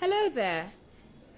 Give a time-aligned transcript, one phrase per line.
[0.00, 0.70] Hello there.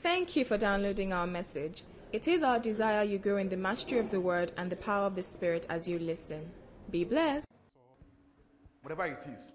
[0.03, 1.83] Thank you for downloading our message.
[2.13, 5.07] It is our desire you grow in the mastery of the word and the power
[5.07, 6.51] of the spirit as you listen.
[6.91, 7.47] Be blessed.
[8.83, 9.53] whatever it is,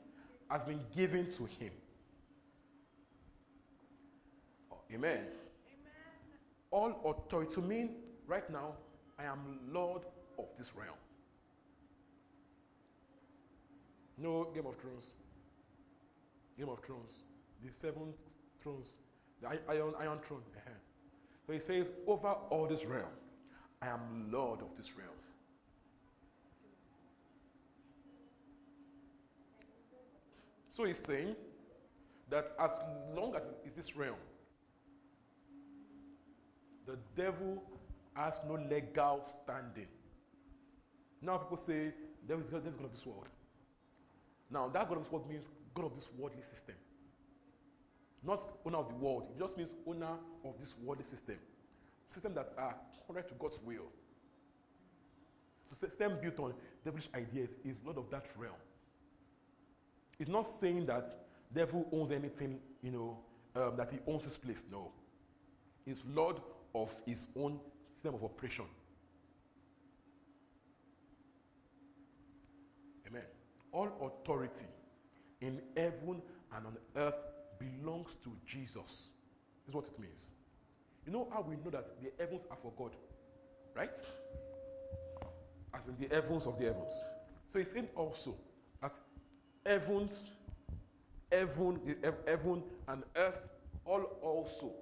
[0.49, 1.69] has been given to him.
[4.71, 5.19] Oh, amen.
[6.71, 7.91] All authority to me
[8.25, 8.73] right now,
[9.19, 10.01] I am Lord
[10.39, 10.97] of this realm.
[14.17, 15.05] No Game of Thrones.
[16.57, 17.11] Game of Thrones.
[17.63, 18.15] The seven
[18.65, 18.95] thrones.
[19.41, 20.41] The iron, iron throne.
[20.57, 20.71] Uh-huh.
[21.45, 23.05] So he says, over all this realm,
[23.81, 25.09] I am Lord of this realm.
[30.69, 31.35] So he's saying
[32.29, 32.79] that as
[33.15, 34.15] long as it's this realm,
[36.85, 37.63] the devil
[38.15, 39.87] has no legal standing.
[41.21, 41.93] Now people say, is
[42.27, 43.27] devil is God of this world.
[44.49, 46.75] Now that God of this world means God of this worldly system.
[48.25, 49.27] Not owner of the world.
[49.35, 51.35] It just means owner of this worldly system.
[52.07, 53.85] System that are contrary to God's will.
[55.69, 58.55] So system built on devilish ideas is Lord of that realm.
[60.19, 63.17] It's not saying that devil owns anything, you know,
[63.55, 64.61] um, that he owns this place.
[64.71, 64.91] No.
[65.85, 66.37] He's Lord
[66.73, 67.59] of his own
[67.93, 68.65] system of operation.
[73.07, 73.23] Amen.
[73.71, 74.65] All authority
[75.41, 76.21] in heaven
[76.55, 77.15] and on earth
[77.65, 79.09] belongs to Jesus.
[79.65, 80.29] This is what it means.
[81.05, 82.95] You know how we know that the heavens are for God,
[83.75, 83.97] right?
[85.73, 87.03] As in the heavens of the heavens.
[87.51, 88.35] So it's saying also
[88.81, 88.93] that
[89.65, 90.31] heavens,
[91.31, 93.41] heaven, the heaven and earth
[93.85, 94.73] all also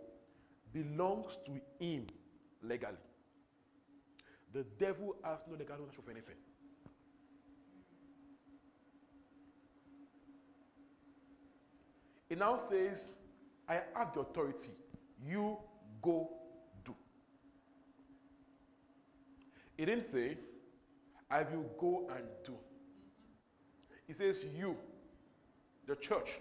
[0.73, 1.51] belongs to
[1.83, 2.07] him
[2.61, 2.97] legally.
[4.53, 6.35] The devil has no legal ownership of anything.
[12.33, 13.11] It now says,
[13.69, 14.71] I have the authority.
[15.23, 15.55] You
[16.01, 16.31] go
[16.83, 16.95] do.
[19.77, 20.39] It didn't say,
[21.29, 22.55] I will go and do.
[24.07, 24.75] He says, You,
[25.85, 26.39] the church,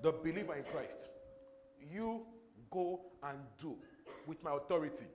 [0.00, 1.08] the believer in Christ,
[1.92, 2.24] you
[2.70, 3.74] go and do
[4.28, 5.06] with my authority.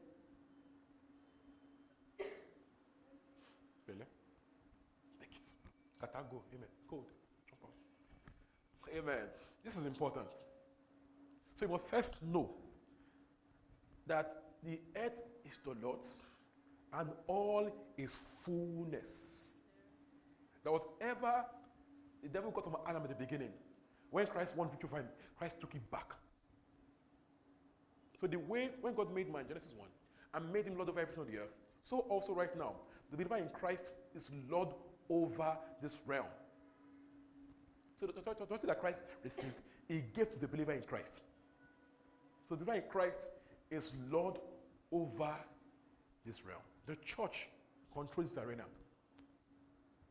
[3.87, 4.05] Bele?
[5.21, 5.51] Take it.
[6.01, 6.41] Kata go.
[6.53, 6.67] Amen.
[6.91, 6.99] Out.
[8.97, 9.27] Amen.
[9.63, 10.27] This is important.
[11.55, 12.49] So you must first know
[14.07, 14.31] that
[14.63, 16.23] the earth is the Lord's
[16.93, 19.55] and all is fullness.
[20.63, 21.45] That whatever
[22.21, 23.51] the devil got from Adam at the beginning,
[24.09, 25.07] when Christ won victory for him,
[25.37, 26.13] Christ took it back.
[28.19, 29.87] So the way when God made man, Genesis 1,
[30.33, 32.73] and made him Lord over everything on the earth, so also right now,
[33.09, 34.69] the believer in Christ is Lord
[35.09, 36.25] over this realm.
[38.01, 41.21] So the authority that Christ received, he gave to the believer in Christ.
[42.49, 43.27] So the believer in Christ
[43.69, 44.39] is Lord
[44.91, 45.35] over
[46.25, 46.61] this realm.
[46.87, 47.47] The church
[47.93, 48.63] controls this arena.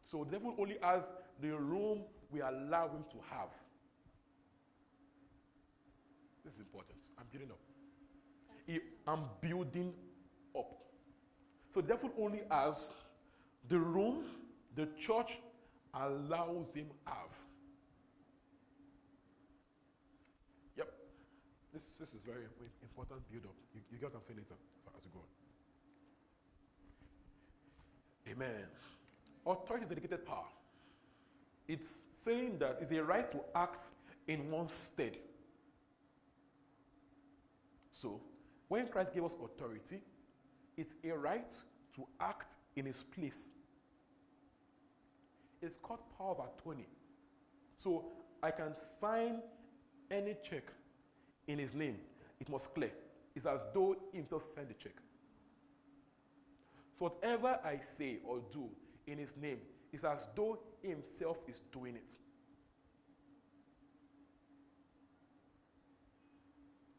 [0.09, 1.11] So the devil only has
[1.43, 3.49] the room we allow him to have.
[6.45, 6.99] This is important.
[7.19, 7.59] I'm building up.
[9.09, 9.93] I'm building
[10.57, 10.79] up.
[11.75, 12.95] So the devil only has
[13.69, 14.27] the room
[14.77, 15.41] the church
[15.93, 17.31] allows him have.
[20.77, 20.93] Yep.
[21.73, 22.43] This, this is very
[22.83, 23.55] important build up.
[23.75, 25.27] You, you get what I'm saying later so as we go on.
[28.33, 28.67] Amen.
[29.47, 30.45] Authority is dedicated power.
[31.69, 33.85] It's saying that it's a right to act
[34.27, 35.17] in one's stead.
[37.93, 38.21] So,
[38.69, 40.01] when Christ gave us authority,
[40.77, 41.51] it's a right
[41.95, 43.51] to act in his place.
[45.63, 46.87] It's called power of attorney.
[47.77, 48.07] So,
[48.43, 49.41] I can sign
[50.11, 50.65] any check
[51.53, 51.97] in his name.
[52.41, 52.93] It must clear.
[53.35, 54.95] It's as though he himself signed the check.
[56.99, 58.69] So, whatever I say or do
[59.07, 59.59] in his name
[59.93, 62.19] is as though he himself is doing it.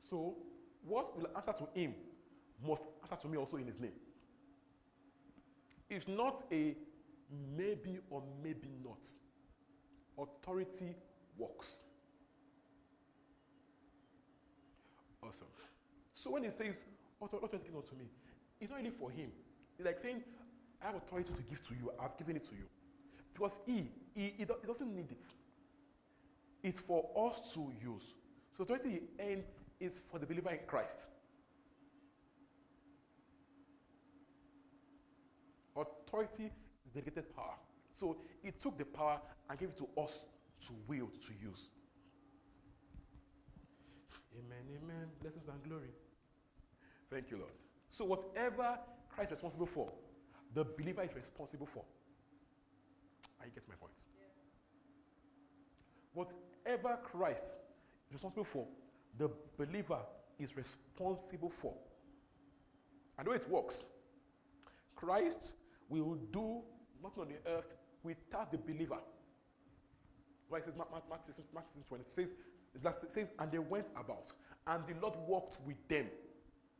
[0.09, 0.35] So,
[0.83, 1.93] what will answer to him
[2.67, 3.93] must answer to me also in his name.
[5.89, 6.75] It's not a
[7.55, 9.07] maybe or maybe not.
[10.17, 10.95] Authority
[11.37, 11.83] works.
[15.23, 15.47] Awesome.
[16.13, 16.81] So when he says,
[17.21, 18.05] authority is given unto me,
[18.59, 19.31] it's not really for him.
[19.77, 20.23] It's like saying,
[20.81, 22.65] I have authority to give to you, I've given it to you.
[23.33, 25.25] Because he, he, he, do- he doesn't need it.
[26.63, 28.03] It's for us to use.
[28.55, 29.43] So authority he earned
[29.79, 31.07] is for the believer in Christ.
[35.75, 36.51] Authority
[36.85, 37.55] is delegated power.
[37.97, 39.19] So he took the power
[39.49, 40.25] and gave it to us
[40.67, 41.69] to wield, to use.
[44.37, 45.07] Amen, amen.
[45.21, 45.91] blessings and glory.
[47.09, 47.51] Thank you, Lord.
[47.89, 48.79] So, whatever
[49.09, 49.91] Christ is responsible for,
[50.53, 51.83] the believer is responsible for.
[53.39, 53.93] Are you getting my point?
[56.13, 57.57] Whatever Christ
[58.07, 58.67] is responsible for,
[59.17, 59.99] the believer
[60.39, 61.73] is responsible for.
[63.17, 63.83] And the way it works,
[64.95, 65.53] Christ
[65.89, 66.61] will do
[67.03, 67.73] nothing on the earth
[68.03, 68.99] without the believer.
[70.57, 72.03] It says Mark, Mark, Mark, 16, Mark 16, 20.
[72.03, 72.29] It says,
[73.03, 74.31] it says, and they went about,
[74.67, 76.07] and the Lord walked with them.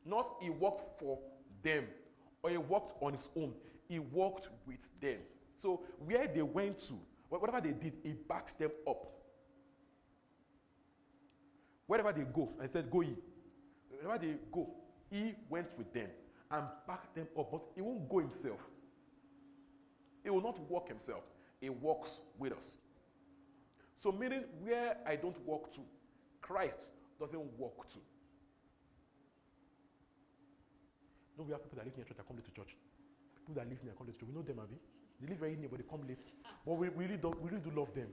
[0.05, 1.19] Not he walked for
[1.63, 1.85] them,
[2.43, 3.53] or he walked on his own.
[3.87, 5.19] He walked with them.
[5.61, 6.93] So where they went to,
[7.29, 9.05] whatever they did, he backs them up.
[11.87, 13.15] Wherever they go, I said, go ye.
[13.89, 14.69] Wherever they go,
[15.09, 16.09] he went with them
[16.49, 18.59] and backed them up, but he won't go himself.
[20.23, 21.23] He will not walk himself.
[21.59, 22.77] He walks with us.
[24.01, 25.81] So, meaning where I don't walk to,
[26.41, 26.89] Christ
[27.19, 27.99] doesn't walk to.
[31.37, 32.75] No, we have people that live near church that come late to church.
[33.45, 34.29] People that live near come late to church.
[34.29, 34.79] We know them, Abby.
[35.21, 36.25] They live very near, but they come late.
[36.65, 38.07] But we, we really, don't, we really do love them.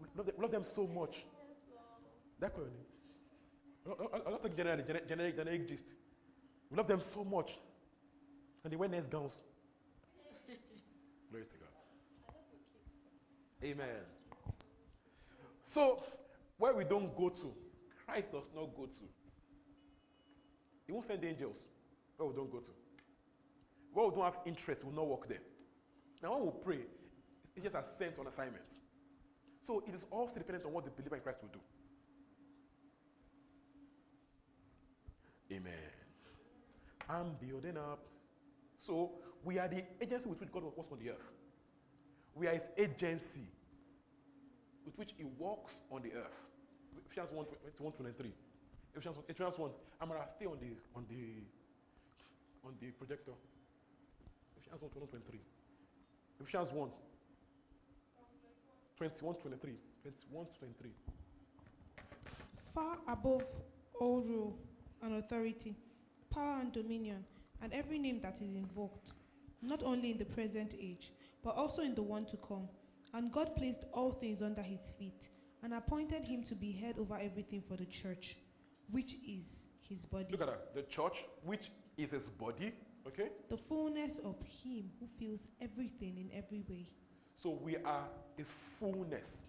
[0.00, 1.26] We love them, love them so much.
[2.40, 4.08] That's your name.
[4.26, 5.92] I'm not talking generally, generic, generic gist.
[6.70, 7.58] We love them so much.
[8.64, 9.42] And they wear nice gowns.
[11.30, 12.34] Glory to God.
[13.62, 14.19] Amen.
[15.70, 16.02] So,
[16.58, 17.54] where we don't go to,
[18.04, 19.04] Christ does not go to.
[20.84, 21.68] He won't send angels
[22.16, 22.72] where we don't go to.
[23.92, 25.42] Where we don't have interest, we will not work there.
[26.20, 26.80] Now, when we pray,
[27.44, 28.80] it's angels are sent on assignments.
[29.62, 31.60] So, it is also dependent on what the believer in Christ will do.
[35.54, 35.72] Amen.
[37.08, 38.00] I'm building up.
[38.76, 39.12] So
[39.44, 41.30] we are the agency with which God works on the earth.
[42.34, 43.46] We are his agency
[44.84, 46.40] with which he walks on the earth.
[47.06, 47.46] Ephesians 1,
[47.78, 48.32] 21, 23.
[48.94, 49.70] Ephesians 1, Ephesians 1.
[50.00, 51.44] I'm to stay on the, on the,
[52.64, 53.32] on the projector.
[54.56, 55.40] Ephesians 1, 21, 23.
[56.40, 56.90] Ephesians 1,
[58.96, 59.74] 21, 23.
[60.02, 60.90] 21, 23.
[62.74, 63.44] Far above
[64.00, 64.58] all rule
[65.02, 65.74] and authority,
[66.30, 67.24] power and dominion,
[67.62, 69.12] and every name that is invoked,
[69.62, 71.12] not only in the present age,
[71.42, 72.68] but also in the one to come.
[73.14, 75.28] And God placed all things under his feet
[75.62, 78.36] and appointed him to be head over everything for the church,
[78.90, 80.26] which is his body.
[80.30, 80.74] Look at that.
[80.74, 82.72] The church, which is his body,
[83.06, 83.30] okay?
[83.48, 86.86] The fullness of him who fills everything in every way.
[87.36, 88.04] So we are
[88.36, 89.40] his fullness,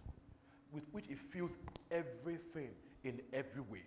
[0.72, 1.54] with which he fills
[1.92, 2.69] everything
[3.04, 3.84] in every way.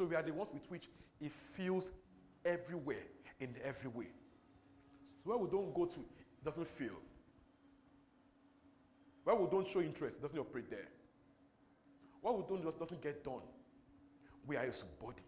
[0.00, 0.88] So we are the ones with which
[1.20, 1.90] He fills
[2.42, 3.04] everywhere
[3.38, 4.08] in every way.
[5.22, 6.94] So where we don't go to, it doesn't feel.
[9.24, 10.88] Where we don't show interest, doesn't operate there.
[12.20, 13.42] What we don't just doesn't get done.
[14.46, 15.22] We are His body.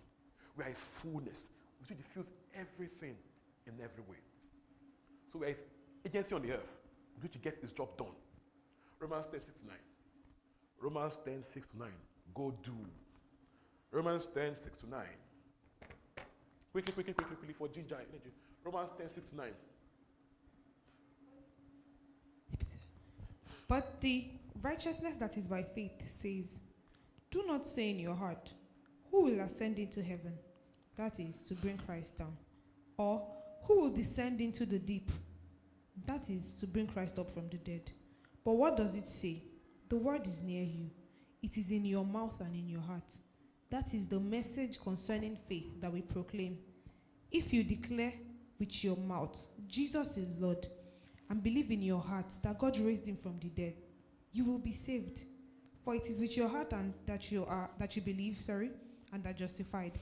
[0.57, 1.49] We are His fullness,
[1.81, 3.17] which He diffuse everything
[3.67, 4.19] in every way.
[5.33, 5.63] So we are His
[6.07, 6.79] agency on the earth,
[7.21, 8.15] which gets His job done.
[8.99, 9.77] Romans 10 6 to 9.
[10.81, 11.89] Romans 10 6 to 9.
[12.35, 12.73] Go do
[13.93, 15.01] Romans 10, 6 to 9.
[16.73, 18.33] Quickly, quickly, quickly, quickly for ginger energy.
[18.65, 19.47] Romans 10, 6 to 9.
[23.73, 24.27] But the
[24.61, 26.61] righteousness that is by faith says,
[27.31, 28.53] Do not say in your heart,
[29.11, 30.35] Who will ascend into heaven?
[30.99, 32.37] That is, to bring Christ down.
[32.99, 33.27] Or,
[33.63, 35.11] Who will descend into the deep?
[36.05, 37.91] That is, to bring Christ up from the dead.
[38.45, 39.43] But what does it say?
[39.89, 40.91] The word is near you,
[41.43, 43.11] it is in your mouth and in your heart.
[43.71, 46.59] That is the message concerning faith that we proclaim.
[47.31, 48.13] If you declare
[48.59, 50.67] with your mouth, Jesus is Lord,
[51.31, 53.75] and believe in your heart that God raised him from the dead,
[54.33, 55.23] you will be saved.
[55.85, 58.71] For it is with your heart and that you are that you believe, sorry,
[59.13, 59.99] and are justified.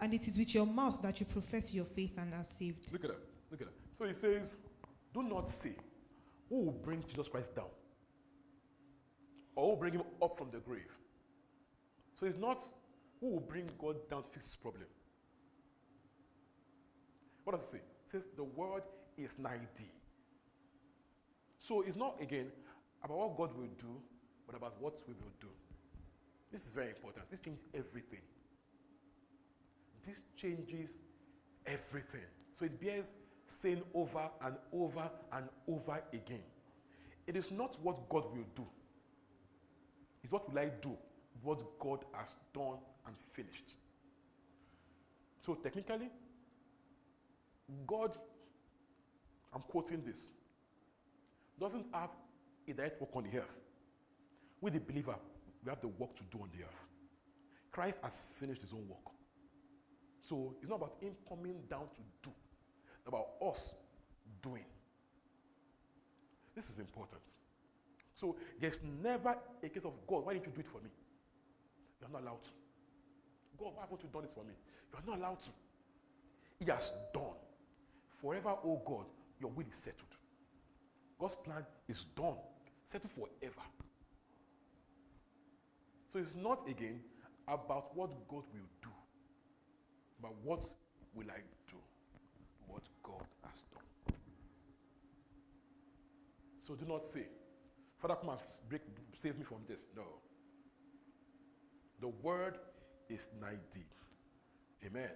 [0.00, 2.92] And it is with your mouth that you profess your faith and are saved.
[2.92, 3.20] Look at that.
[3.50, 3.74] Look at that.
[3.98, 4.56] So he says,
[5.14, 5.76] Do not say,
[6.48, 7.66] Who will bring Jesus Christ down?
[9.54, 10.90] Or who will bring him up from the grave?
[12.18, 12.64] So it's not
[13.20, 14.84] who will bring God down to fix his problem?
[17.44, 17.78] What does it say?
[17.78, 18.82] It says the word
[19.16, 19.60] is 90.
[21.72, 22.48] So it's not, again,
[23.02, 23.96] about what God will do,
[24.46, 25.46] but about what we will do.
[26.52, 27.30] This is very important.
[27.30, 28.18] This changes everything.
[30.06, 30.98] This changes
[31.64, 32.26] everything.
[32.52, 33.12] So it bears
[33.46, 36.42] saying over and over and over again.
[37.26, 38.66] It is not what God will do,
[40.22, 40.94] it's what will I do,
[41.42, 43.76] what God has done and finished.
[45.46, 46.10] So technically,
[47.86, 48.14] God,
[49.54, 50.32] I'm quoting this,
[51.60, 52.10] doesn't have
[52.68, 53.60] a direct work on the earth.
[54.60, 55.16] With the believer,
[55.64, 56.82] we have the work to do on the earth.
[57.70, 59.12] Christ has finished his own work.
[60.28, 62.34] So it's not about him coming down to do,
[62.98, 63.74] it's about us
[64.42, 64.64] doing.
[66.54, 67.22] This is important.
[68.14, 70.90] So there's never a case of God, why didn't you do it for me?
[72.00, 72.50] You're not allowed to.
[73.58, 74.54] God, why haven't you done this for me?
[74.92, 75.50] You're not allowed to.
[76.58, 77.38] He has done.
[78.20, 79.06] Forever, oh God,
[79.40, 80.14] your will is settled.
[81.22, 82.34] God's plan is done,
[82.84, 83.62] settled forever.
[86.12, 86.98] So it's not again
[87.46, 88.88] about what God will do,
[90.20, 90.68] but what
[91.14, 91.38] will I
[91.68, 91.76] do?
[92.66, 94.16] What God has done.
[96.66, 97.28] So do not say,
[98.00, 98.82] Father, come and break,
[99.16, 99.82] save me from this.
[99.94, 100.02] No.
[102.00, 102.58] The word
[103.08, 103.86] is nigh thee.
[104.84, 105.12] Amen.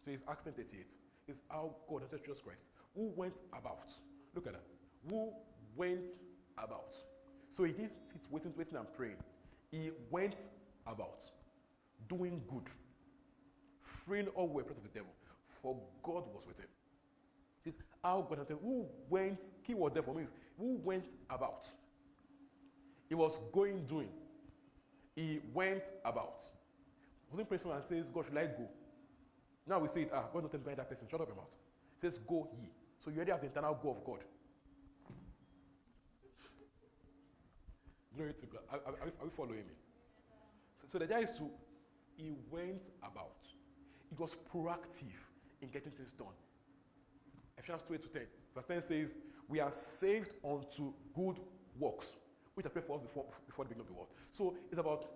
[0.00, 0.86] So it's Acts 10 38.
[1.28, 2.64] It's how God entered Jesus Christ,
[2.94, 3.92] who went about.
[4.34, 4.71] Look at that.
[5.08, 5.32] Who
[5.76, 6.10] went
[6.58, 6.96] about.
[7.56, 9.16] So he didn't sit waiting, waiting, and praying.
[9.70, 10.36] He went
[10.86, 11.24] about
[12.08, 12.68] doing good,
[13.82, 15.12] freeing all who were oppressed of the devil,
[15.62, 16.68] for God was with him.
[17.64, 18.46] This how God.
[18.62, 21.68] Who went, keyword there for me is who went about.
[23.08, 24.08] He was going, doing.
[25.14, 26.42] He went about.
[27.30, 28.68] Wasn't praying and says, God, should I go?
[29.66, 31.06] Now we say it, ah, God not telling that person.
[31.10, 31.54] Shut up your mouth.
[31.96, 32.68] It says, go ye.
[32.98, 34.24] So you already have the internal go of God.
[38.16, 38.60] Glory to God.
[38.70, 39.74] Are, are, are we following me?
[40.76, 41.48] So, so the idea is to,
[42.16, 43.46] he went about.
[44.08, 45.20] He was proactive
[45.62, 46.34] in getting things done.
[47.56, 48.22] Ephesians 2 8 to 10.
[48.54, 49.14] Verse 10 says,
[49.48, 51.38] We are saved unto good
[51.78, 52.12] works,
[52.54, 54.08] which I prayed for us before, before the beginning of the world.
[54.32, 55.06] So it's about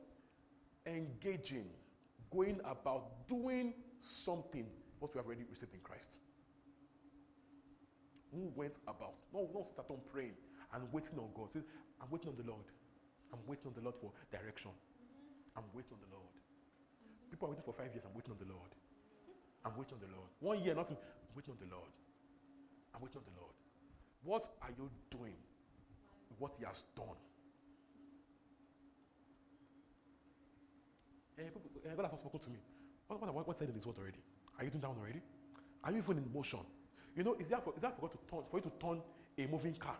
[0.86, 1.66] engaging,
[2.30, 4.66] going about, doing something
[4.98, 6.18] what we have already received in Christ.
[8.32, 9.14] Who went about?
[9.32, 10.34] No, not start on praying
[10.72, 11.52] and waiting on God.
[11.52, 11.60] Say,
[12.00, 12.64] I'm waiting on the Lord.
[13.36, 14.72] I'm waiting on the Lord for direction.
[15.56, 16.32] I'm waiting on the Lord.
[17.28, 18.04] People are waiting for five years.
[18.08, 18.72] I'm waiting on the Lord.
[19.60, 20.30] I'm waiting on the Lord.
[20.40, 20.96] One year, nothing.
[20.96, 21.92] I'm waiting on the Lord.
[22.96, 23.52] I'm waiting on the Lord.
[24.24, 25.36] What are you doing
[26.32, 27.20] with what He has done?
[31.36, 32.58] Eh, people, eh, God has spoken to me.
[33.08, 34.24] What, what, what said in His word already?
[34.56, 35.20] Are you doing that one already?
[35.84, 36.64] Are you even in motion?
[37.14, 38.98] You know, is that for, is that for God to turn for you to turn
[39.36, 39.96] a moving car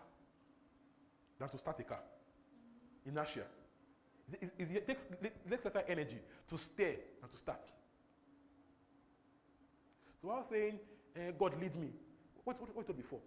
[1.39, 2.01] than to start a car?
[3.07, 3.45] Inertia.
[4.41, 7.71] It takes, it takes lesser energy to stay than to start.
[10.21, 10.79] So I was saying,
[11.15, 11.89] eh, God lead me.
[12.43, 13.19] What, what, what before?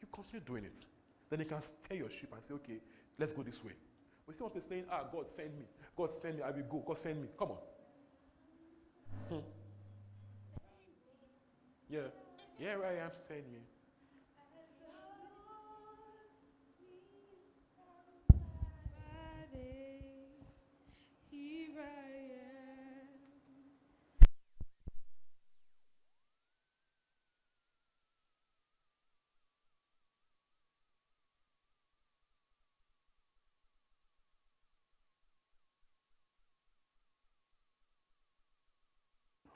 [0.00, 0.84] You continue doing it.
[1.30, 2.78] Then you can steer your ship and say, okay,
[3.18, 3.72] let's go this way.
[4.26, 5.64] We still want to saying, ah, God send me.
[5.96, 6.84] God send me, I will go.
[6.86, 7.28] God send me.
[7.38, 7.58] Come on.
[9.28, 9.44] Hmm.
[11.88, 12.00] Yeah.
[12.58, 13.60] Yeah, I am, send me.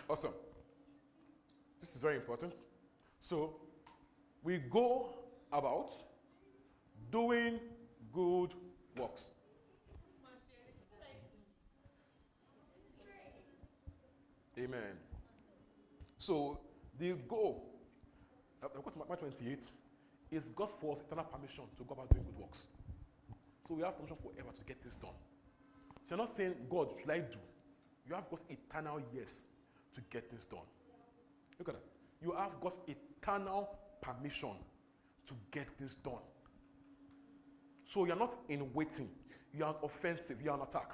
[0.09, 0.33] Awesome.
[1.81, 2.55] This is very important.
[3.21, 3.57] So,
[4.43, 5.11] we go
[5.53, 5.91] about
[7.13, 7.61] doing
[8.13, 8.55] good
[8.97, 9.31] works.
[14.59, 14.97] Amen.
[16.19, 16.59] So,
[16.99, 17.65] the goal,
[18.63, 19.65] of course, Mark 28,
[20.33, 22.67] is God's for us eternal permission to go about doing good works.
[23.69, 25.15] So, we have permission forever to get this done.
[26.09, 27.39] So, you're not saying, God, should I do?
[28.09, 29.47] You have God's eternal yes
[29.95, 30.67] to get this done.
[31.59, 31.85] Look at that.
[32.23, 33.69] You have God's eternal
[34.01, 34.55] permission
[35.27, 36.25] to get this done.
[37.89, 39.09] So you're not in waiting.
[39.55, 40.43] You are offensive.
[40.43, 40.93] You are an attack.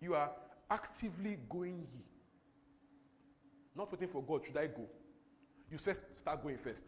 [0.00, 0.30] You are
[0.70, 2.02] actively going ye.
[3.76, 4.44] Not waiting for God.
[4.44, 4.86] Should I go?
[5.70, 6.84] You first start going first.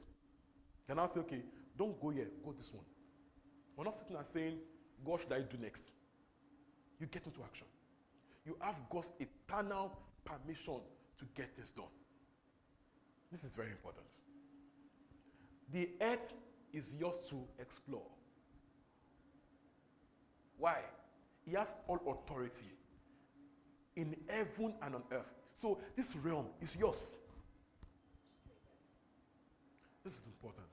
[0.87, 1.42] Then I'll say, okay,
[1.76, 2.28] don't go here.
[2.45, 2.85] Go this one.
[3.76, 4.59] We're not sitting and saying,
[5.04, 5.92] God, should I do next?
[7.00, 7.66] You get into action.
[8.47, 10.80] You have God's eternal permission
[11.18, 11.87] to get this done.
[13.30, 14.06] This is very important.
[15.73, 16.33] The earth
[16.73, 18.06] is yours to explore.
[20.59, 20.78] Why?
[21.45, 22.66] He has all authority
[23.96, 25.32] in heaven and on earth.
[25.60, 27.14] So this realm is yours.
[30.04, 30.66] This is important.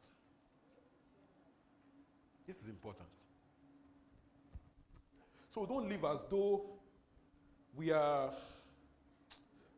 [2.46, 3.08] This is important.
[5.54, 6.66] So don't live as though
[7.76, 8.32] we are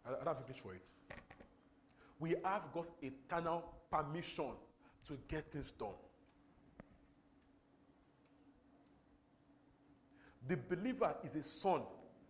[0.06, 0.86] I, don't have English for it.
[2.20, 4.52] We have God's eternal permission
[5.08, 5.90] to get this done.
[10.48, 11.82] The believer is a son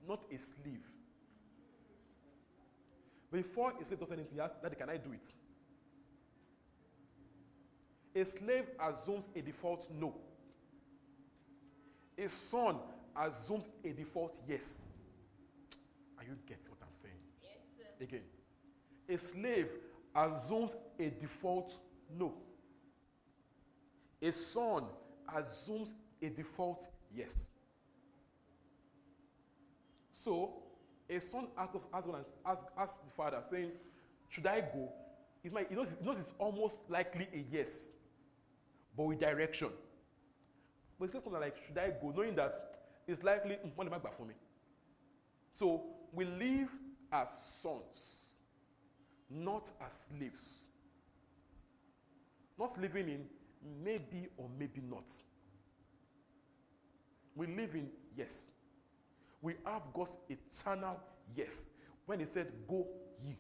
[0.07, 0.85] not a slave.
[3.31, 5.27] Before a slave does anything, he asks, Daddy, can I do it?
[8.15, 10.15] A slave assumes a default no.
[12.17, 12.77] A son
[13.15, 14.79] assumes a default yes.
[16.17, 17.13] Are you getting what I'm saying?
[17.41, 18.03] Yes, sir.
[18.03, 18.21] Again,
[19.09, 19.67] a slave
[20.15, 21.75] assumes a default
[22.17, 22.33] no.
[24.21, 24.85] A son
[25.35, 27.49] assumes a default yes.
[30.13, 30.63] So,
[31.09, 33.71] a son asks, asks, asks the father, saying,
[34.29, 34.89] Should I go?
[35.43, 37.89] He, knows, he knows it's almost likely a yes,
[38.97, 39.69] but with direction.
[40.99, 42.13] But it's like, Should I go?
[42.15, 42.53] Knowing that
[43.07, 44.33] it's likely, mm, what am I for me?
[45.51, 46.69] So, we live
[47.11, 47.29] as
[47.61, 48.35] sons,
[49.29, 50.65] not as slaves.
[52.57, 53.25] Not living in
[53.83, 55.11] maybe or maybe not.
[57.35, 58.47] We live in yes.
[59.45, 60.99] We have God's eternal
[61.35, 61.67] yes.
[62.07, 62.87] When He said, Go
[63.23, 63.37] ye.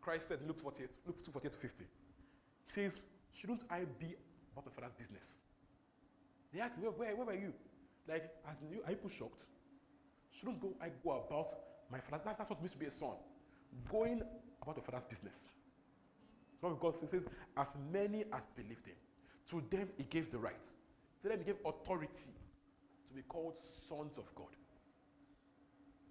[0.00, 1.84] Christ said, Luke 48, Luke 2 48 to 50.
[1.84, 3.02] He says,
[3.34, 4.16] Shouldn't I be
[4.54, 5.40] about my father's business?
[6.54, 7.52] They asked Where, where, where were you?
[8.08, 9.44] Like, are you, are you shocked?
[10.30, 11.52] Shouldn't go, I go about
[11.90, 13.16] my father's That's, what means to be a son.
[13.90, 14.22] Going
[14.62, 15.50] about your father's business.
[16.62, 17.22] Not because it says,
[17.56, 18.96] as many as believed him,
[19.50, 20.66] to them he gave the right.
[21.22, 22.30] To them he gave authority
[23.08, 23.54] to be called
[23.88, 24.46] sons of God.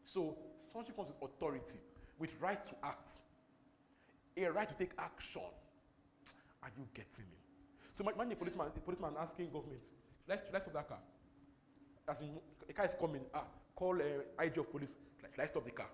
[0.04, 0.38] So,
[0.74, 1.80] sonship comes with authority,
[2.20, 3.12] with right to act,
[4.36, 5.42] a right to take action.
[6.64, 7.38] Are you getting me?
[7.98, 9.80] So, my, my policeman, the policeman asking government,
[10.28, 11.00] let's let's stop that car.
[12.10, 12.32] As in,
[12.70, 14.96] a car is coming, ah, call uh, IG of police,
[15.38, 15.90] let's stop the car.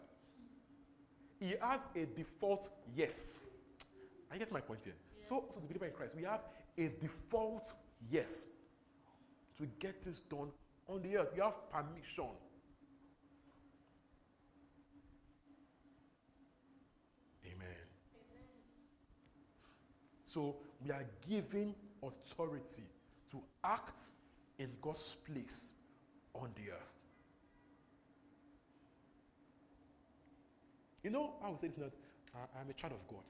[1.39, 3.37] He has a default yes.
[4.31, 4.93] I get my point here.
[5.21, 5.29] Yeah.
[5.29, 6.41] So, so the believer in Christ, we have
[6.77, 7.71] a default
[8.09, 8.45] yes
[9.57, 10.49] to get this done
[10.87, 11.29] on the earth.
[11.35, 12.25] You have permission.
[17.45, 17.67] Amen.
[20.27, 22.83] So we are given authority
[23.31, 24.01] to act
[24.59, 25.73] in God's place
[26.33, 26.93] on the earth.
[31.03, 31.91] You know, I would say this not,
[32.59, 33.23] I'm a child of God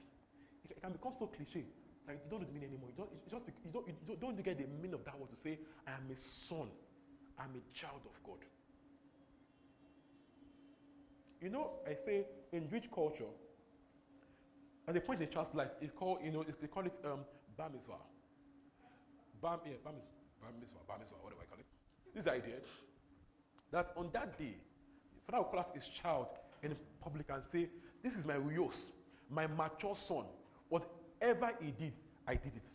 [0.70, 1.64] it can become so cliche.
[2.06, 2.88] Like you don't mean anymore.
[2.96, 5.36] You don't, just, you don't, you don't, don't get the meaning of that word to
[5.36, 6.68] say, I am a son.
[7.38, 8.38] I'm a child of God.
[11.40, 13.30] You know, I say in Jewish culture,
[14.88, 17.20] at the point in the child's life, it's called, you know, they call it um,
[17.56, 17.92] bar mitzvah.
[19.40, 21.66] Bar, yeah, bar mitzvah, bar mitzvah, bar mitzvah, whatever I call it.
[22.14, 22.56] This idea
[23.70, 24.56] that on that day,
[25.26, 26.26] father will call out his child
[26.62, 27.68] in public and say,
[28.02, 28.86] This is my huios,
[29.30, 30.24] my mature son,
[30.68, 31.92] Whatever he did,
[32.26, 32.68] I did it.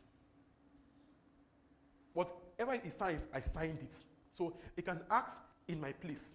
[2.13, 3.95] Whatever he signs, I signed it.
[4.33, 6.33] So he can act in my place.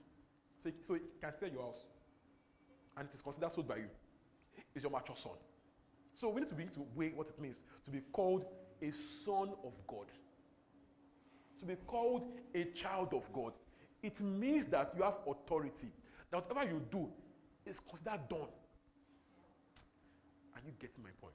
[0.63, 1.85] So he, so he can sell your house.
[2.97, 3.89] And it is considered sold by you.
[4.75, 5.33] It's your mature son.
[6.15, 8.45] So we need to begin to weigh what it means to be called
[8.83, 10.07] a son of God.
[11.61, 13.53] To be called a child of God.
[14.03, 15.89] It means that you have authority.
[16.31, 17.09] That whatever you do
[17.67, 18.49] is considered done.
[20.69, 21.35] You getting my point?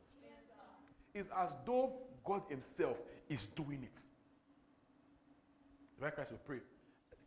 [1.16, 1.94] It's as though
[2.24, 4.00] God Himself is doing it.
[5.98, 6.60] The right Christ will pray.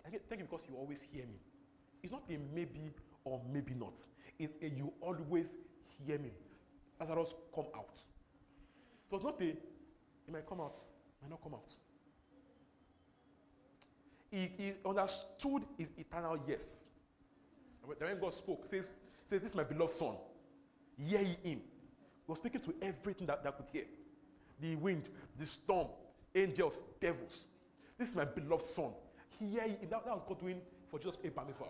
[0.05, 1.41] Thank you because you always hear me.
[2.03, 2.93] It's not a maybe
[3.25, 4.03] or maybe not.
[4.39, 5.57] It's a you always
[6.07, 6.31] hear me.
[7.01, 7.99] Lazarus come out.
[9.11, 11.73] It was not a it might come out, it might not come out.
[14.31, 16.85] He, he understood his eternal yes.
[17.83, 18.91] When God spoke, says,
[19.27, 20.17] says, This is my beloved son.
[20.99, 21.61] Hear him.
[22.27, 23.85] He was speaking to everything that, that could hear
[24.61, 25.09] the wind,
[25.39, 25.89] the storm,
[26.35, 27.45] angels, devils.
[27.99, 28.91] This is my beloved son.
[29.39, 30.61] Hear that, that was God doing
[30.91, 31.65] for just a mitzvah.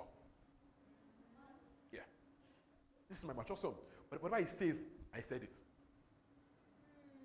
[1.93, 2.01] Yeah.
[3.09, 3.73] This is my mature son.
[4.09, 4.83] But whatever he says,
[5.15, 5.57] I said it.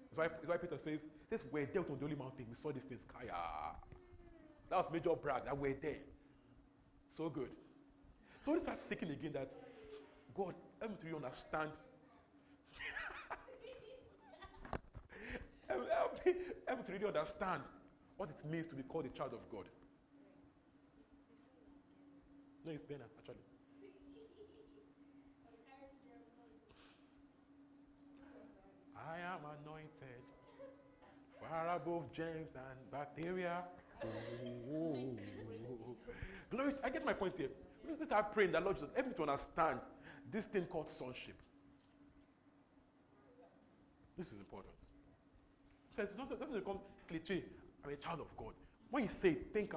[0.10, 2.46] That's why, that's why Peter says, this we're there on the holy mountain.
[2.50, 3.06] We saw these things.
[3.12, 3.32] Kaya.
[3.34, 3.76] Ah.
[4.70, 6.00] That was major brag that we're there.
[7.12, 7.50] So good.
[8.42, 9.52] So we start thinking again that
[10.36, 11.72] God, help me understand
[15.94, 16.34] help me,
[16.68, 17.62] help me to really understand
[18.18, 19.66] what it means to be called a child of God.
[22.66, 23.36] No, it's better, actually.
[28.96, 30.22] I am anointed
[31.40, 33.64] far above germs and bacteria.
[36.50, 37.50] Glory, I get my point here.
[37.88, 39.80] Let's start praying that Lord Jesus help me to understand
[40.32, 41.36] this thing called sonship.
[44.18, 44.76] This is important.
[45.98, 47.44] It doesn't become cliche.
[47.84, 48.54] I'm a child of God.
[48.90, 49.74] When you say think.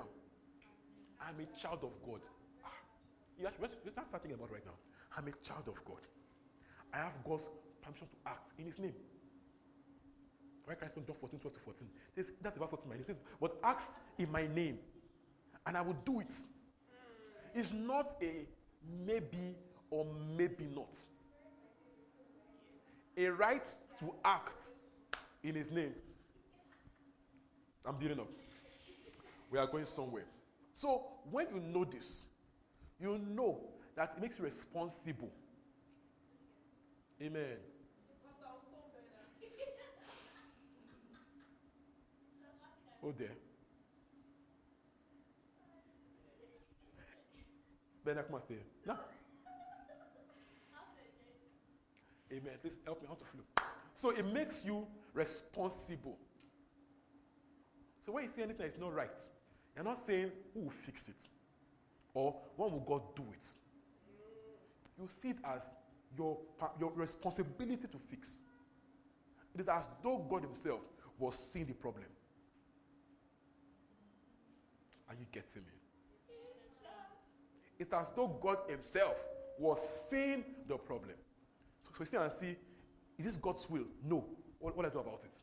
[1.20, 2.20] I'm a child of God.
[2.64, 2.68] Ah,
[3.40, 4.74] You actually, let's not start thinking about right now.
[5.16, 6.00] I'm a child of God.
[6.92, 7.44] I have God's
[7.82, 8.94] permission to act in His name.
[10.66, 10.78] Right?
[10.78, 11.88] Christ John 14, 12 to 14.
[12.16, 13.04] This, that's verse in my name.
[13.04, 14.78] Says, But ask in my name,
[15.66, 16.34] and I will do it.
[17.54, 18.46] It's not a
[19.06, 19.56] maybe
[19.90, 20.96] or maybe not.
[23.16, 23.64] A right
[24.00, 24.70] to act
[25.42, 25.94] in his name.
[27.84, 28.28] I'm building up.
[29.50, 30.24] We are going somewhere.
[30.74, 32.24] So when you know this,
[33.00, 33.60] you know
[33.94, 35.30] that it makes you responsible.
[37.22, 37.56] Amen.
[43.02, 43.28] Oh there.
[48.04, 48.54] Ben, come stay.
[48.86, 48.96] No.
[52.32, 52.52] Amen.
[52.60, 53.42] Please help me how to flow.
[53.94, 56.18] So it makes you responsible.
[58.04, 59.28] So when you see anything that's not right,
[59.74, 61.28] you're not saying who will fix it
[62.12, 63.48] or when will God do it.
[64.98, 65.70] You see it as
[66.16, 66.38] your,
[66.78, 68.36] your responsibility to fix.
[69.54, 70.80] It is as though God Himself
[71.18, 72.04] was seeing the problem.
[75.08, 75.72] Are you getting me?
[77.78, 79.16] It's as though God Himself
[79.58, 81.16] was seeing the problem.
[81.82, 82.56] So, so you see and see,
[83.18, 83.86] is this God's will?
[84.04, 84.24] No.
[84.58, 85.36] What, what do I do about it?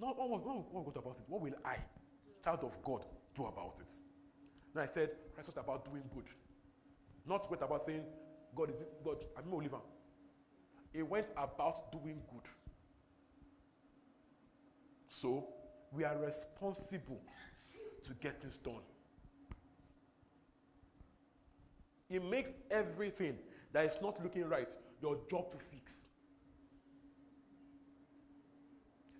[0.00, 1.24] No, what, what, what, what about it?
[1.28, 1.76] What will I,
[2.42, 3.04] child of God,
[3.36, 3.92] do about it?
[4.74, 6.24] Now I said, Christ was about doing good.
[7.26, 8.04] Not what about saying,
[8.56, 9.80] God is it, God, I'm not Oliver.
[10.92, 12.48] He went about doing good.
[15.10, 15.48] So
[15.92, 17.20] we are responsible
[18.04, 18.82] to get this done.
[22.08, 23.38] It makes everything
[23.72, 26.06] that is not looking right your job to fix.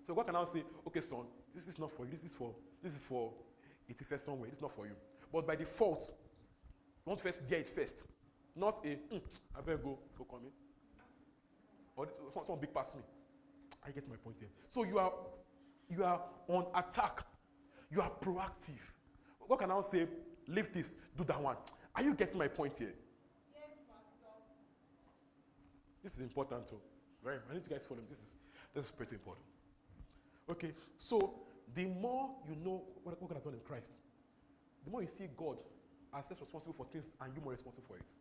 [0.05, 2.11] So God can now say, okay, son, this is not for you.
[2.11, 3.31] This is for this is for
[3.87, 4.49] it first somewhere.
[4.51, 4.93] It's not for you.
[5.31, 6.11] But by default,
[7.05, 8.07] want first get it first.
[8.55, 9.21] Not a mm,
[9.57, 10.51] I better go come in.
[11.95, 13.01] Or this, someone, someone big past me.
[13.85, 14.49] I get my point here.
[14.67, 15.13] So you are
[15.89, 17.23] you are on attack.
[17.91, 18.91] You are proactive.
[19.47, 20.07] God can now say,
[20.47, 21.57] leave this, do that one.
[21.93, 22.93] Are you getting my point here?
[23.53, 23.67] yes.
[26.01, 26.79] This is important too.
[27.23, 27.39] Very.
[27.49, 28.07] I need you guys follow me.
[28.09, 28.35] This is
[28.73, 29.45] this is pretty important.
[30.49, 31.35] Okay, so
[31.75, 33.99] the more you know what, God has done in Christ,
[34.83, 35.57] the more you see God
[36.13, 38.13] as less responsible for things and you more responsible for it.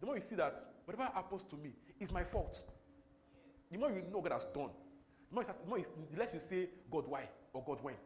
[0.00, 1.70] The more you see that whatever happens to me
[2.00, 2.60] is my fault.
[3.70, 4.70] The more you know God has done,
[5.28, 5.78] the more, you start, the, more
[6.12, 7.94] the less you say God why or God when.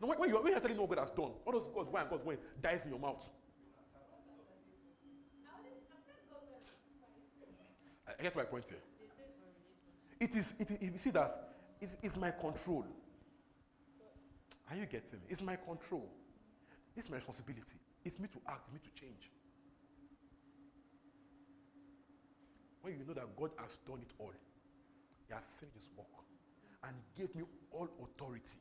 [0.00, 2.02] Now, when, when, you, when you actually know God has done, all those God why
[2.02, 3.28] and God when dies in your mouth.
[8.18, 8.78] I, get my point here.
[10.20, 11.30] It is, it, is- you see that
[11.80, 12.84] it's, it's my control.
[14.70, 15.26] Are you getting me?
[15.28, 16.08] It's my control.
[16.96, 17.76] It's my responsibility.
[18.04, 19.30] It's me to act, it's me to change.
[22.82, 24.32] When you know that God has done it all,
[25.26, 26.06] He has finished His work
[26.84, 28.58] and gave me all authority,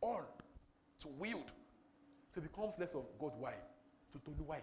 [0.00, 0.24] all
[1.00, 1.50] to wield.
[2.34, 3.54] So it becomes less of God why
[4.12, 4.60] to Tolu why.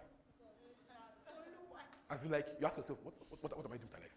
[2.13, 4.05] As in, like, you ask yourself, what, what, what, what am I doing with my
[4.05, 4.11] life?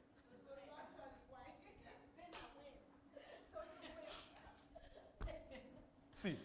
[6.13, 6.37] See,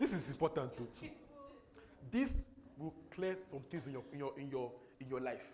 [0.00, 0.88] this is important too.
[2.10, 2.44] This
[2.76, 5.46] will clear some things in your in your in your in your life.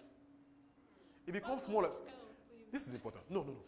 [1.27, 1.91] It becomes smaller.
[2.73, 3.25] This is important.
[3.29, 3.59] No, no, no.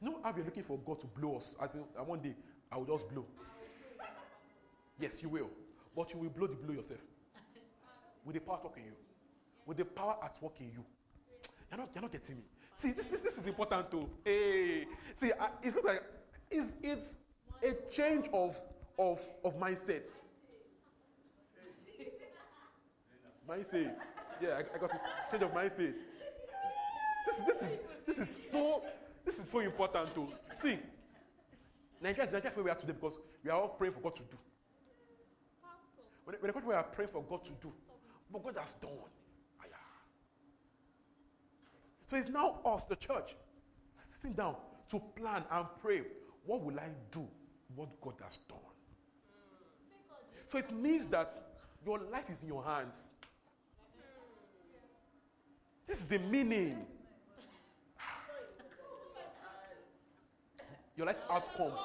[0.00, 1.54] You know how we're looking for God to blow us?
[1.60, 2.34] As in, uh, one day
[2.70, 3.26] I will just blow.
[4.98, 5.50] Yes, you will.
[5.94, 7.00] But you will blow the blow yourself.
[8.24, 8.96] With the power in you.
[9.66, 10.84] With the power at work in you.
[11.72, 12.42] You're not, you're not getting me.
[12.76, 14.06] See, this, this, this is important too.
[14.24, 14.84] Hey,
[15.16, 15.32] see,
[15.62, 16.02] it's not like
[16.50, 17.16] it's, it's
[17.62, 18.60] a change of,
[18.98, 20.18] of, of mindset.
[23.48, 23.94] Mindset.
[24.40, 25.00] Yeah, I, I got it.
[25.30, 25.94] Change of mindset.
[27.26, 28.82] This, is- this is this is so
[29.24, 30.28] this is so important too.
[30.60, 30.78] See,
[32.02, 34.36] Nigeria, is where we are today because we are all praying for God to do.
[36.24, 37.72] When, when we are praying for God to do,
[38.30, 38.90] but God has done.
[42.12, 43.34] So it's now us, the church,
[43.94, 44.56] sitting down
[44.90, 46.02] to plan and pray.
[46.44, 47.26] What will I do?
[47.74, 48.58] What God has done.
[50.46, 51.32] So it means that
[51.86, 53.12] your life is in your hands.
[55.86, 56.84] This is the meaning.
[60.98, 61.80] Your life's outcomes,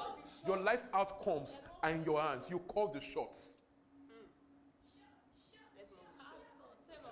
[0.46, 2.50] your life's outcomes are in your hands.
[2.50, 3.52] You call the shots.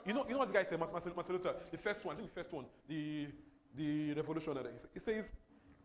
[0.06, 0.92] You know, you know what the guy said, Mas-
[1.28, 3.26] Luther, the first one, I think the first one, the
[3.76, 4.70] the revolutionary.
[4.94, 5.30] He says,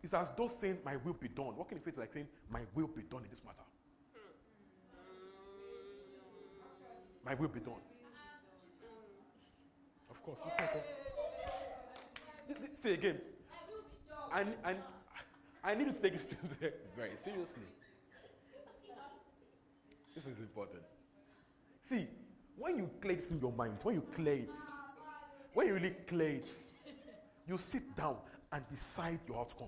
[0.02, 1.56] it's as though saying, My will be done.
[1.58, 3.58] Walking in faith is like saying, My will be done in this matter.
[7.26, 7.74] My will be done.
[10.10, 10.40] Of course.
[12.74, 13.20] Say again.
[14.34, 14.78] And, and
[15.64, 16.26] I need to take this
[16.96, 17.64] very seriously.
[20.16, 20.84] This is important.
[21.82, 22.08] See,
[22.62, 24.56] when you clear this in your mind, when you clear it,
[25.54, 26.54] when you really clear it,
[27.48, 28.18] you sit down
[28.54, 29.68] and decide your outcome.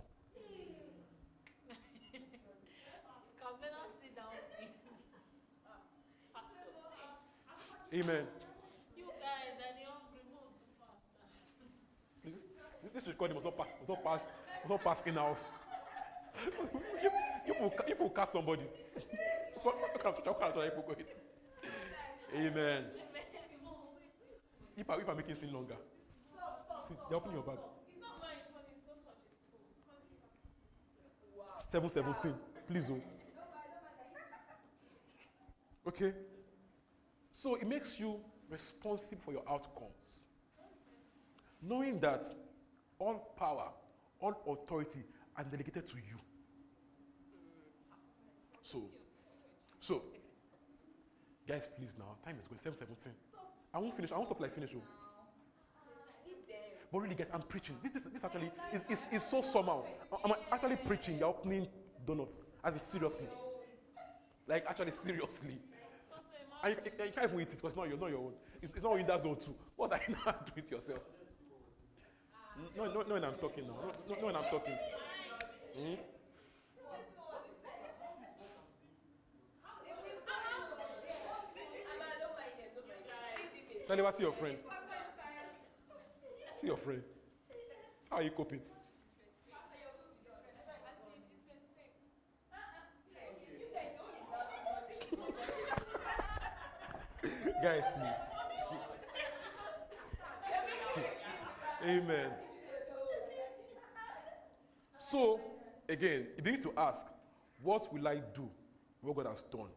[7.93, 8.25] Amen.
[8.97, 10.21] You guys are the hungry
[12.83, 14.21] This, this recording must not pass, must not pass,
[14.67, 15.51] must not pass in house.
[17.03, 17.09] you,
[17.47, 18.63] you, will, you will cast somebody.
[19.61, 21.05] what kind of are you going
[22.35, 22.85] Amen.
[24.75, 25.75] If I, if I make it sin longer,
[26.87, 27.59] see, they open your bag.
[31.71, 32.33] Seven seventeen,
[32.67, 32.89] please.
[32.89, 32.99] Oh.
[35.87, 36.13] Okay.
[37.33, 38.19] So it makes you
[38.49, 39.91] responsible for your outcomes.
[41.61, 42.23] Knowing that
[42.97, 43.69] all power,
[44.19, 45.03] all authority
[45.35, 46.17] are delegated to you.
[48.63, 48.89] So,
[49.79, 50.03] so,
[51.47, 53.13] guys, please now, time is going, 717.
[53.73, 54.71] I won't finish, I won't stop like finish.
[54.75, 54.81] Oh.
[56.91, 57.75] But really, guys, I'm preaching.
[57.81, 59.83] This, this, this actually is, is, is so somehow.
[60.23, 61.17] I'm actually preaching.
[61.17, 61.67] You're opening
[62.05, 62.37] donuts.
[62.63, 63.25] As in, seriously.
[64.47, 65.57] Like, actually, seriously.
[66.63, 68.33] And you, you, you can't even eat it because it's not, your, not your own.
[68.61, 69.55] It's, it's not in that zone too.
[69.75, 70.99] What are you not doing it yourself?
[72.77, 73.73] No, no, no, when I'm talking now.
[74.07, 74.77] No, no, when I'm talking.
[75.75, 75.93] Hmm?
[83.93, 84.57] Tell see your friend.
[86.59, 87.03] See your friend.
[88.09, 88.59] How are you coping?
[97.61, 98.19] Guys, please.
[101.85, 102.31] Amen.
[104.97, 105.39] So,
[105.87, 107.05] again, you begin to ask,
[107.61, 108.49] what will I do?
[109.01, 109.69] What God has done.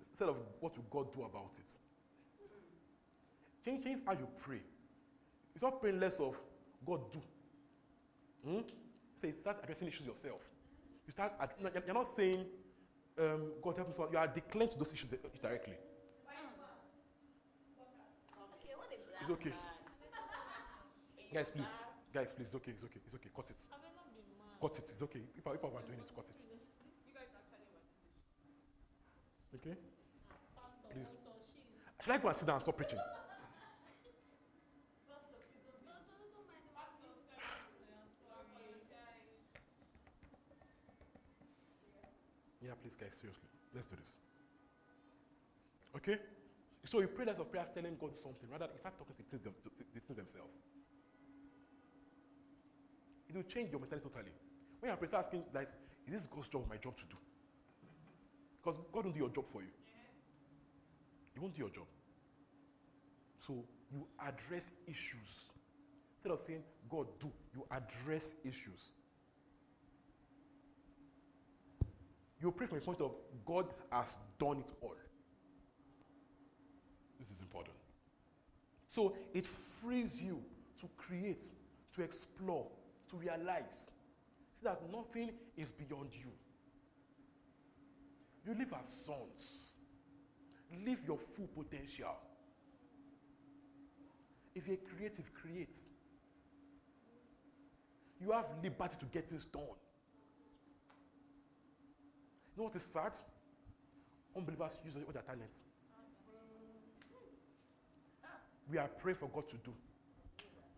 [0.00, 1.74] Instead of what will God do about it?
[3.64, 4.60] Change, change how you pray.
[5.54, 6.36] It's not praying less of
[6.86, 7.20] God do.
[8.44, 8.60] Hmm?
[9.20, 10.40] Say, start addressing issues yourself.
[11.06, 12.46] You start, you're not saying,
[13.18, 13.94] um, God help me.
[14.12, 15.10] You are declaring to those issues
[15.42, 15.74] directly.
[19.20, 19.52] It's okay.
[21.32, 21.66] Guys, please.
[22.14, 22.46] Guys, please.
[22.46, 22.72] It's okay.
[22.72, 23.00] It's okay.
[23.04, 23.28] It's okay.
[23.36, 23.56] Cut it.
[24.60, 24.90] Cut it.
[24.90, 25.20] It's okay.
[25.34, 26.10] People, people are doing it.
[26.16, 26.46] Cut it.
[29.56, 29.76] Okay?
[30.92, 31.16] Please.
[32.02, 32.98] Should I go and sit down and stop preaching?
[42.62, 43.48] Yeah, please, guys, seriously.
[43.74, 44.12] Let's do this.
[45.96, 46.18] Okay?
[46.84, 48.48] So you pray less of prayers telling God something.
[48.50, 50.52] Rather, you start talking to them, to, to, themselves.
[53.28, 54.32] It will change your mentality totally.
[54.80, 55.68] When you pray, start asking, like,
[56.06, 57.16] is this God's job my job to do?
[58.60, 59.68] Because God won't do your job for you.
[61.32, 61.86] He won't do your job.
[63.46, 65.48] So you address issues.
[66.16, 68.92] Instead of saying, God, do, you address issues.
[72.40, 73.12] You pray from a point of
[73.44, 74.94] God has done it all.
[77.18, 77.76] This is important.
[78.94, 80.40] So it frees you
[80.80, 81.44] to create,
[81.94, 82.66] to explore,
[83.10, 83.90] to realize.
[84.58, 86.30] See that nothing is beyond you.
[88.46, 89.74] You live as sons.
[90.86, 92.16] Live your full potential.
[94.54, 95.76] If you're creative, create.
[98.20, 99.62] You have liberty to get things done.
[102.60, 103.16] Know what is sad?
[104.36, 105.62] Unbelievers use all their talents
[108.70, 109.72] we are praying for God to do.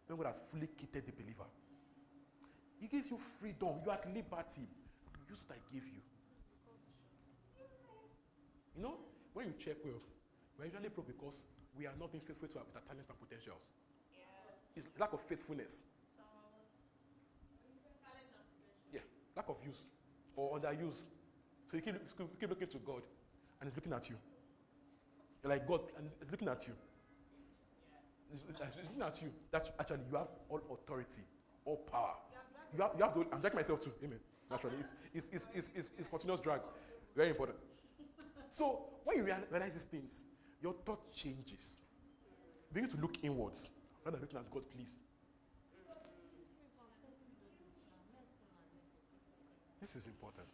[0.07, 1.45] When God has fully kitted the believer.
[2.81, 3.81] He gives you freedom.
[3.85, 4.67] You are at liberty.
[5.29, 6.01] Use what I give you.
[8.77, 8.95] You know,
[9.35, 10.01] when you check well,
[10.59, 11.45] we're usually broke because
[11.79, 13.73] we are not being faithful to our, with our talents and potentials.
[14.17, 14.87] Yes.
[14.87, 15.85] It's lack of faithfulness.
[18.93, 19.01] Yeah,
[19.37, 19.85] lack of use
[20.37, 21.09] or underuse.
[21.73, 21.95] So you keep,
[22.39, 23.01] keep looking to God
[23.59, 24.17] and He's looking at you.
[25.43, 26.75] You're like God and He's looking at you.
[28.35, 29.31] It's, it's not you.
[29.53, 31.23] That actually you have all authority,
[31.65, 32.17] all power.
[32.77, 33.93] You have, you have to, I'm dragging myself too.
[34.05, 34.19] Amen.
[34.51, 34.77] Naturally.
[34.81, 36.61] It's, it's, it's, it's, it's, it's continuous drag.
[37.17, 37.57] Very important.
[38.51, 40.25] So when you realize these things,
[40.63, 41.81] your thought changes.
[42.69, 43.71] You begin to look inwards
[44.05, 44.99] rather than looking at God, please.
[49.81, 50.49] This is important.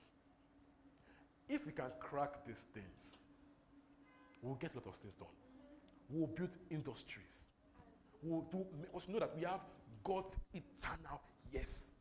[1.49, 3.19] If we can crack these things,
[4.43, 5.29] we'll get a lot of things done.
[6.11, 7.49] We'll build industries.
[8.23, 9.61] We'll do, we know that we have
[10.03, 11.93] God's eternal yes.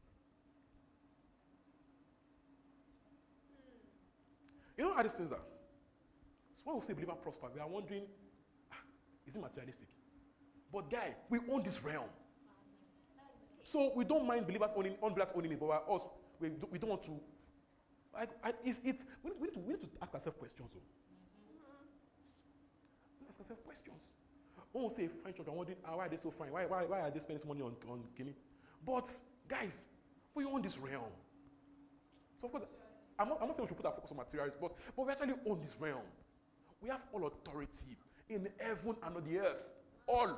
[4.78, 5.38] You know how these things are?
[6.64, 8.04] So when we say believer prosper, we are wondering,
[8.72, 8.76] ah,
[9.26, 9.88] is it materialistic?
[10.72, 12.10] But guy, we own this realm.
[13.64, 16.02] So we don't mind believers owning, unbelievers owning it, but us,
[16.40, 17.20] we, do, we don't want to.
[18.18, 20.70] I, I, it's, it's, we, need to, we need to ask ourselves questions.
[20.74, 20.82] Though.
[23.30, 24.02] Ask ourselves questions.
[24.74, 25.10] We say
[25.48, 26.52] wondering, ah, why are they so fine?
[26.52, 28.36] Why, why, why are they spending money on, on Guinea?
[28.86, 29.14] But,
[29.48, 29.86] guys,
[30.36, 31.04] we own this realm.
[32.40, 32.66] So, of course,
[33.20, 35.12] I'm not, I'm not saying we should put our focus on materials, but, but we
[35.12, 36.02] actually own this realm.
[36.82, 37.98] We have all authority
[38.30, 39.64] in heaven and on the earth.
[40.08, 40.38] All.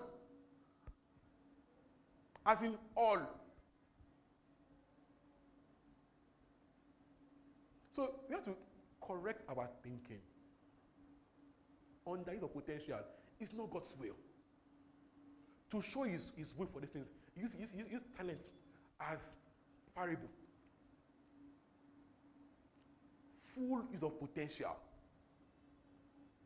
[2.45, 3.19] As in all.
[7.99, 8.55] So we have to
[9.05, 10.21] correct our thinking.
[12.07, 12.99] Use of potential
[13.41, 14.15] it's not God's will.
[15.71, 18.51] To show his, his will for these things, use, use, use, use talents
[19.01, 19.35] as
[19.93, 20.29] parable.
[23.47, 24.77] Full use of potential.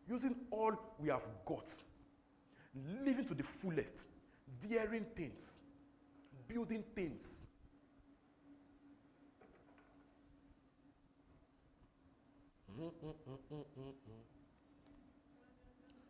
[0.09, 1.71] Using all we have got.
[3.05, 4.05] Living to the fullest.
[4.59, 5.57] Daring things.
[6.47, 7.43] Building things.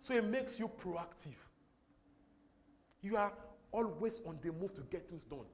[0.01, 1.35] So it makes you proactive.
[3.01, 3.33] You are
[3.71, 5.45] always on the move to get things done.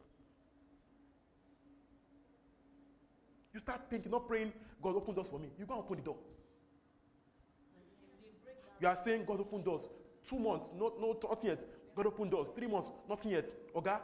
[3.54, 5.50] You start thinking, not praying, God open doors for me.
[5.58, 6.17] You go and open the door.
[8.80, 9.84] You are saying, God open doors.
[10.26, 11.63] Two months, not, no, not yet.
[11.95, 12.50] God open doors.
[12.56, 13.50] Three months, nothing yet.
[13.76, 13.95] Okay?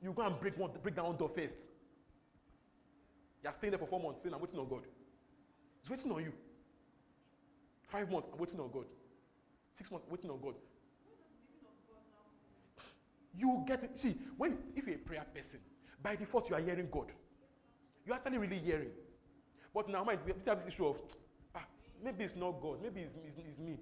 [0.00, 1.66] You go and break one, break down one door first.
[3.42, 4.86] You are staying there for four months, saying, I'm waiting on God.
[5.82, 6.32] He's waiting on you.
[7.86, 8.84] Five months, I'm waiting on God.
[9.76, 10.54] Six months, waiting on God.
[13.36, 13.98] You get it.
[13.98, 15.58] See, when if you're a prayer person,
[16.02, 17.06] by default you are hearing God.
[18.06, 18.90] You're actually really hearing.
[19.72, 20.96] But now, mind, we have this issue of
[21.54, 21.64] ah,
[22.02, 23.78] maybe it's not God, maybe it's, it's, it's me.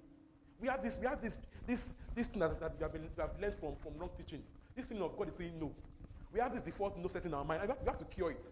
[0.59, 1.37] We have this, we have this,
[1.67, 4.41] this, this thing that, that we, have been, we have learned from, from wrong teaching.
[4.75, 5.71] This thing of God is saying no.
[6.31, 7.61] We have this default no set in our mind.
[7.61, 8.47] We have, we have to cure it.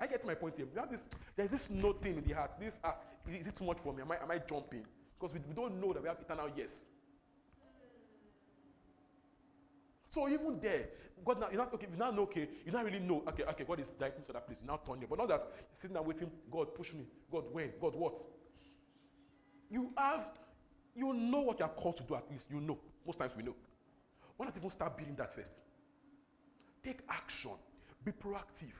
[0.00, 0.66] I get my point here.
[0.72, 1.04] We have this,
[1.36, 2.52] there's this no thing in the heart.
[2.58, 2.96] This, ah,
[3.28, 4.02] is, it too much for me?
[4.02, 4.84] Am I, am I jumping?
[5.18, 6.86] Because we, we don't know that we have eternal yes.
[10.10, 10.88] So even there,
[11.24, 13.80] God now, not okay, you now know, okay, you now really know, okay, okay, God
[13.80, 14.58] is directing to that place.
[14.60, 15.06] You now turn here.
[15.08, 15.42] But not that
[15.74, 17.04] sitting there waiting, God, push me.
[17.30, 17.72] God, when?
[17.80, 18.22] God, what?
[19.70, 20.30] You have,
[20.94, 22.46] you know what you're called to do at least.
[22.50, 22.78] You know.
[23.04, 23.54] Most times we know.
[24.36, 25.62] Why not even start building that first?
[26.82, 27.52] Take action.
[28.04, 28.72] Be proactive.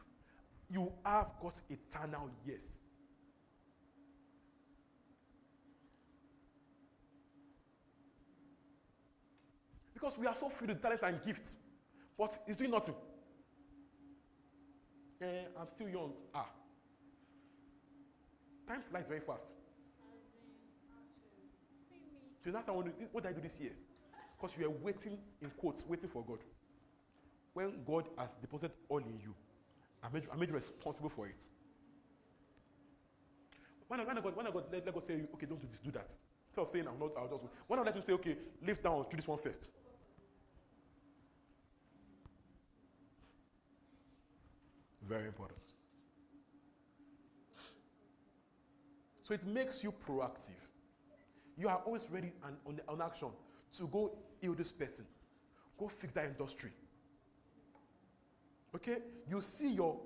[0.70, 2.81] You have God's eternal yes.
[9.94, 11.57] Because we are so filled with talents and gifts,
[12.16, 12.94] but it's doing nothing.
[15.20, 16.12] Eh, I'm still young.
[16.35, 16.46] Ah.
[18.68, 19.52] Time flies very fast.
[22.44, 22.87] So that's what,
[23.22, 23.72] did I do this year?
[24.37, 26.38] Because you are waiting, in quotes, waiting for God.
[27.54, 29.35] When God has deposited all in you,
[30.02, 31.44] I made, I made you responsible for it.
[33.88, 35.66] When I, when I got, when I got let, let God say, okay, don't do
[35.70, 36.14] this, do that.
[36.48, 39.04] Instead of saying, I'm not, I'll just, when I let him say, okay, lift down,
[39.11, 39.70] do this one first.
[45.08, 45.58] Very important.
[49.22, 50.62] So it makes you proactive.
[51.56, 53.28] You are always ready and on, on action
[53.74, 55.04] to go heal this person,
[55.78, 56.70] go fix that industry.
[58.74, 58.98] Okay?
[59.28, 59.98] You see your,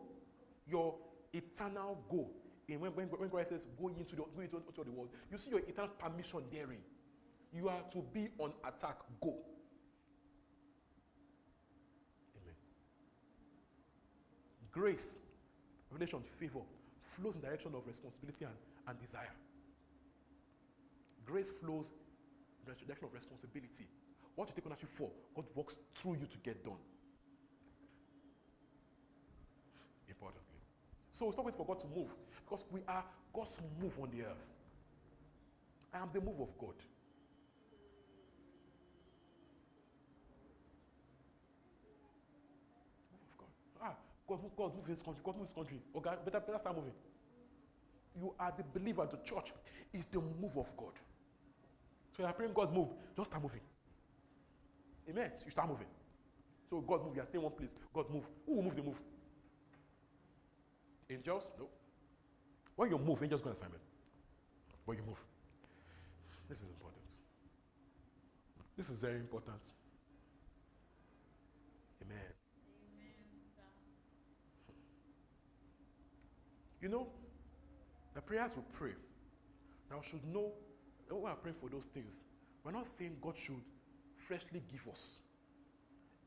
[0.67, 0.95] your
[1.33, 2.31] eternal goal
[2.79, 5.11] when, when, when God says, go into, the, go into, the world.
[5.31, 6.79] You see your eternal permission therein.
[7.53, 8.97] You are to be on attack.
[9.21, 9.35] Go.
[14.71, 15.19] Grace,
[15.91, 16.61] revelation, favor
[17.03, 18.55] flows in the direction of responsibility and,
[18.89, 19.35] and desire.
[21.27, 21.93] Grace flows
[22.67, 23.87] in the direction of responsibility.
[24.35, 26.81] What you take ownership for, God works through you to get done.
[31.23, 32.09] So stop waiting for God to move
[32.45, 34.45] because we are God's move on the earth.
[35.95, 36.75] I am the move of God.
[43.13, 43.49] Move of God,
[43.81, 43.95] Ah,
[44.27, 45.23] God move this country.
[45.25, 45.79] God move this country.
[45.95, 46.95] Okay, better, better start moving.
[48.19, 49.07] You are the believer.
[49.09, 49.53] The church
[49.93, 50.99] is the move of God.
[52.17, 52.89] So you are praying, God move.
[53.17, 53.61] Just start moving.
[55.09, 55.31] Amen.
[55.39, 55.87] So you start moving.
[56.69, 57.15] So God move.
[57.15, 57.77] You are staying one place.
[57.95, 58.25] God move.
[58.45, 59.01] Who will move the move?
[61.11, 61.47] Angels?
[61.59, 61.67] No.
[62.77, 63.83] When you move, angels go on assignment.
[64.85, 65.19] When you move.
[66.49, 67.03] This is important.
[68.77, 69.61] This is very important.
[72.03, 72.19] Amen.
[76.81, 77.07] You know,
[78.15, 78.93] the prayers we pray,
[79.91, 80.53] now should know
[81.09, 82.25] when we are praying for those things,
[82.65, 83.63] we're not saying God should
[84.17, 85.19] freshly give us.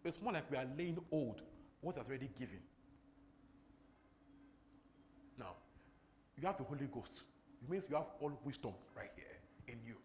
[0.04, 1.42] It's more like we are laying old
[1.82, 2.60] what has already given.
[5.38, 5.56] Now,
[6.40, 7.24] you have the Holy Ghost.
[7.62, 9.26] It means you have all wisdom right here
[9.68, 9.96] in you.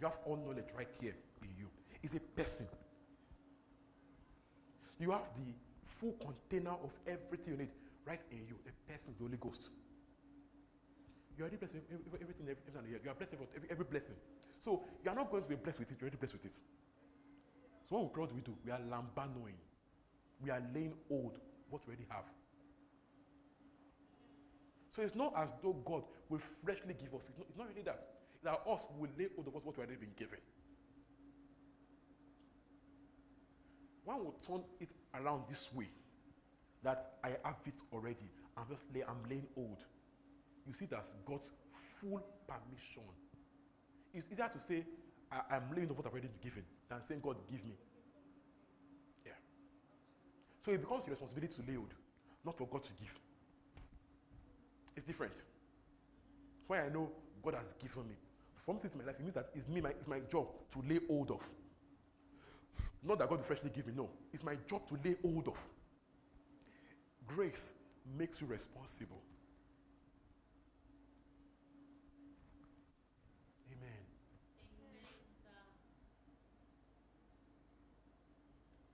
[0.00, 1.68] You have all knowledge right here in you.
[2.02, 2.66] It's a person.
[4.98, 5.52] You have the
[5.84, 7.70] full container of everything you need
[8.06, 8.56] right in you.
[8.68, 9.68] A person, the Holy Ghost.
[11.38, 13.00] You are blessed with everything, everything.
[13.04, 14.14] You are blessed with every, every blessing.
[14.60, 15.96] So you are not going to be blessed with it.
[16.00, 16.60] You're already blessed with it.
[17.88, 18.54] So what we do?
[18.64, 19.58] We are lambanoing.
[20.42, 21.38] We are laying old
[21.70, 22.24] what we already have.
[24.96, 27.28] So it's not as though God will freshly give us.
[27.28, 28.06] It's not, it's not really that.
[28.34, 30.38] It's that us will lay hold of what we already been given.
[34.04, 35.90] One will turn it around this way.
[36.82, 38.30] That I have it already.
[38.56, 39.84] I'm just lay, I'm laying old.
[40.66, 41.50] You see that's God's
[42.00, 43.02] full permission.
[44.14, 44.82] It's easier to say,
[45.30, 47.74] I, am laying of what I've already given than saying, God, give me.
[49.26, 49.32] Yeah.
[50.64, 51.92] So it becomes your responsibility to lay hold,
[52.46, 53.12] not for God to give.
[54.96, 55.42] It's different.
[56.66, 57.10] Why I know
[57.44, 58.14] God has given me.
[58.56, 60.82] From this in my life, it means that it's me, my, it's my job to
[60.88, 61.40] lay hold of.
[63.04, 64.08] Not that God will freshly give me, no.
[64.32, 65.58] It's my job to lay hold of.
[67.26, 67.72] Grace
[68.18, 69.20] makes you responsible.
[73.70, 73.90] Amen.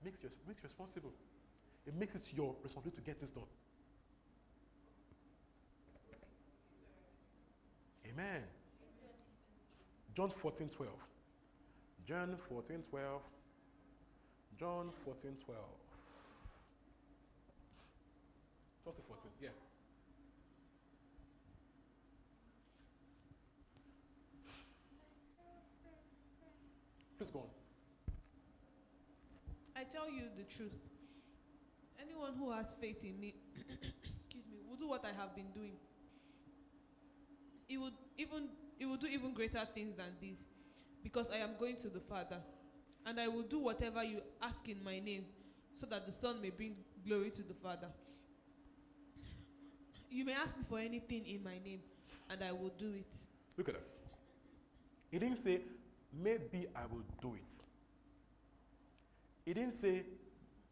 [0.03, 1.11] Makes you makes you responsible.
[1.87, 3.43] It makes it your responsibility to get this done.
[8.13, 8.43] Amen.
[10.15, 10.93] John 14, 12.
[12.05, 13.21] John 14, 12.
[14.59, 15.59] John 14, 12.
[18.83, 19.49] 12 to 14, yeah.
[27.17, 27.45] Please go on.
[29.75, 30.71] I tell you the truth.
[31.99, 35.73] Anyone who has faith in me, excuse me, will do what I have been doing.
[37.67, 40.45] He would even he will do even greater things than this,
[41.03, 42.37] because I am going to the Father,
[43.05, 45.25] and I will do whatever you ask in my name,
[45.79, 47.87] so that the Son may bring glory to the Father.
[50.09, 51.79] You may ask me for anything in my name,
[52.29, 53.15] and I will do it.
[53.57, 53.83] Look at that.
[55.11, 55.61] He didn't say,
[56.11, 57.53] maybe I will do it.
[59.45, 60.03] He didn't say,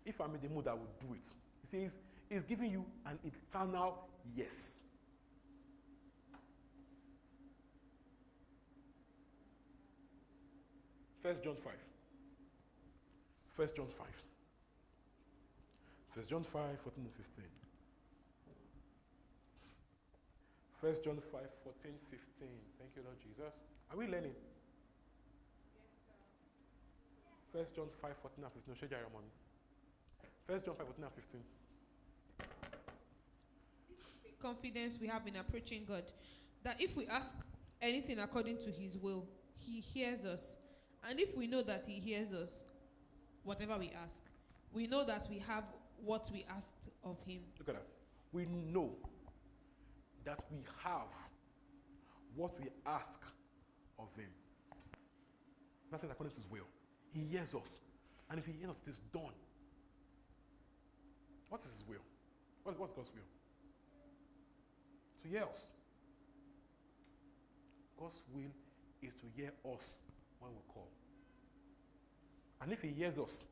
[0.06, 1.28] if I'm in the mood, I will do it.
[1.62, 1.98] He says,
[2.30, 4.80] He's giving you an eternal yes.
[11.22, 11.74] First John 5.
[13.56, 14.08] First John 5.
[16.16, 16.54] First John 5,
[16.84, 17.46] 14 and 15.
[20.82, 22.48] First John 5, 14, 15.
[22.80, 23.54] Thank you, Lord Jesus.
[23.92, 24.34] Are we learning?
[27.54, 28.74] First John 5, 14 and 15.
[28.74, 28.76] No,
[29.14, 29.24] your.
[30.48, 31.42] First John 5, 14 and 15.
[34.42, 36.04] Confidence we have in approaching God
[36.64, 37.36] that if we ask
[37.80, 40.56] anything according to his will, he hears us.
[41.08, 42.64] And if we know that he hears us,
[43.44, 44.24] whatever we ask,
[44.74, 45.64] we know that we have
[46.04, 47.42] what we asked of him.
[47.60, 47.88] Look at that.
[48.32, 48.92] We know
[50.24, 51.08] that we have
[52.36, 53.20] what we ask
[54.00, 54.30] of him.
[55.92, 56.68] That's according to his will.
[57.14, 57.80] He hears us.
[58.30, 59.34] And if he hears us, it is done.
[61.50, 62.06] What is his will?
[62.64, 63.28] What is, what's God's will?
[65.24, 65.72] To hear us.
[68.00, 68.52] God's will
[69.02, 69.98] is to hear us
[70.42, 70.90] when we call.
[72.62, 73.44] And if he hears us,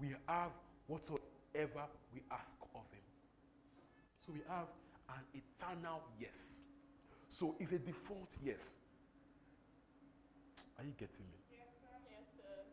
[0.00, 0.50] we have
[0.86, 3.04] whatsoever we ask of him.
[4.24, 4.66] So we have
[5.08, 6.62] an eternal yes.
[7.28, 8.76] So it's a default yes.
[10.78, 11.38] Are you getting me?
[11.50, 11.96] Yes, sir.
[12.10, 12.64] Yes, sir.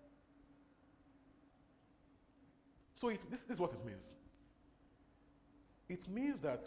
[2.95, 4.05] So it, this, this is what it means.
[5.89, 6.63] It means that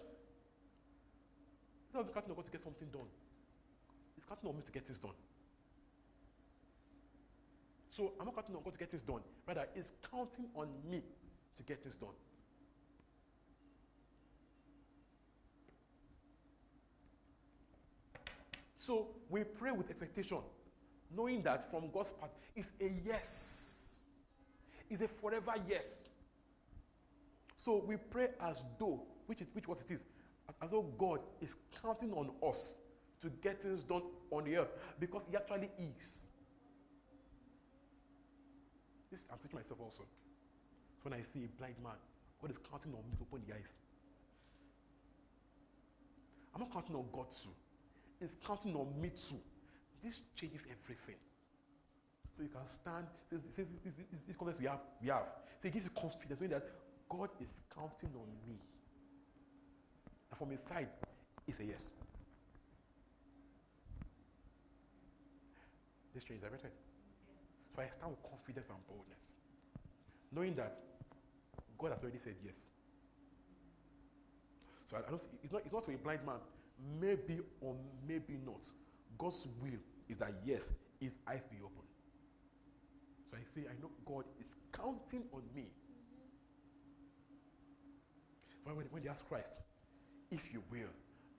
[1.84, 3.08] it's not counting on God to get something done.
[4.16, 5.12] It's counting on me to get this done.
[7.96, 9.22] So I'm not counting on God to get this done.
[9.48, 11.02] Rather, it's counting on me
[11.56, 12.10] to get this done.
[18.76, 20.38] So we pray with expectation,
[21.10, 24.04] knowing that from God's part, it's a yes.
[24.90, 26.10] It's a forever yes.
[27.56, 30.02] So we pray as though, which is which what it is,
[30.50, 32.74] as as though God is counting on us
[33.22, 36.25] to get things done on the earth because He actually is.
[39.16, 40.04] This I'm teaching myself also.
[41.00, 41.96] So when I see a blind man,
[42.42, 43.72] God is counting on me to open the eyes.
[46.54, 47.48] I'm not counting on God too.
[48.20, 49.40] He's counting on me too.
[50.04, 51.16] This changes everything.
[52.36, 53.06] So you can stand.
[53.30, 55.24] Says, says this, this, this confidence we have, we have.
[55.62, 56.68] So it gives you confidence knowing that
[57.08, 58.60] God is counting on me.
[60.28, 60.88] And from his side,
[61.48, 61.94] it's a yes.
[66.12, 66.72] This changes everything.
[67.76, 69.34] So I stand with confidence and boldness,
[70.32, 70.78] knowing that
[71.78, 72.70] God has already said yes.
[74.90, 76.40] So I, I don't it's not, it's not to a blind man,
[76.98, 77.74] maybe or
[78.08, 78.66] maybe not.
[79.18, 80.70] God's will is that yes,
[81.00, 81.84] his eyes be open.
[83.30, 85.66] So I say, I know God is counting on me.
[88.64, 89.58] When, when, when they ask Christ,
[90.30, 90.88] if you will,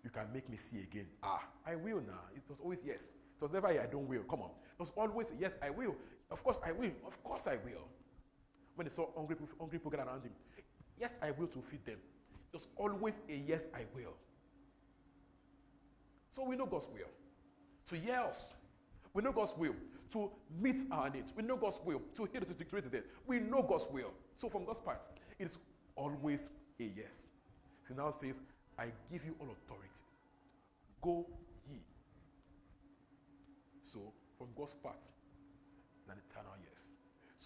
[0.04, 1.08] you can make me see again.
[1.24, 2.22] Ah, I will now.
[2.36, 3.14] It was always yes.
[3.36, 4.24] It was never I don't will.
[4.24, 4.50] Come on.
[4.50, 5.96] It was always yes, I will.
[6.30, 6.92] Of course I will.
[7.06, 7.88] Of course I will.
[8.76, 10.32] When they saw hungry, hungry people around him,
[11.00, 11.98] yes, I will to feed them.
[12.54, 14.14] Was always a yes, I will.
[16.32, 17.10] So we know God's will.
[17.90, 18.54] To us.
[19.14, 19.76] We know God's will.
[20.12, 21.34] To meet our needs.
[21.36, 22.02] We know God's will.
[22.16, 23.04] To heal the situated.
[23.26, 24.12] We know God's will.
[24.38, 25.02] So from God's part,
[25.40, 25.58] it is
[25.96, 26.50] always
[26.80, 27.30] a yes.
[27.88, 28.40] He now says,
[28.78, 30.04] I give you all authority.
[31.02, 31.26] Go
[31.70, 31.80] ye.
[33.84, 34.00] So
[34.38, 35.12] from God's part, yes.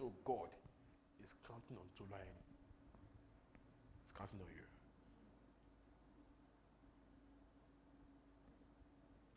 [0.01, 0.49] So God
[1.21, 2.25] is counting on July.
[4.01, 4.65] He's counting on you.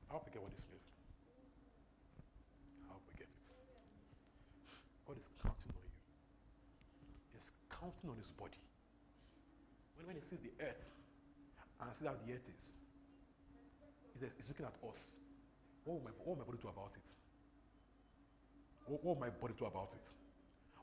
[0.08, 0.88] I hope you get what this means.
[2.88, 3.36] I hope we get it.
[5.04, 5.92] God is counting on you.
[7.36, 8.56] He's counting on his body.
[10.00, 10.96] When, when he sees the earth
[11.76, 12.80] and sees how the earth is,
[14.16, 15.12] he's, he's looking at us.
[15.84, 17.04] What will, my, what will my body do about it?
[18.88, 20.23] What, what will my body do about it?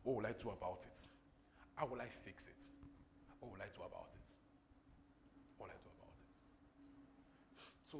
[0.04, 0.98] What will I do about it?
[1.76, 2.56] How will I fix it?
[3.40, 4.22] What will I do about it?
[5.58, 6.28] What will I do about it?
[7.92, 7.98] So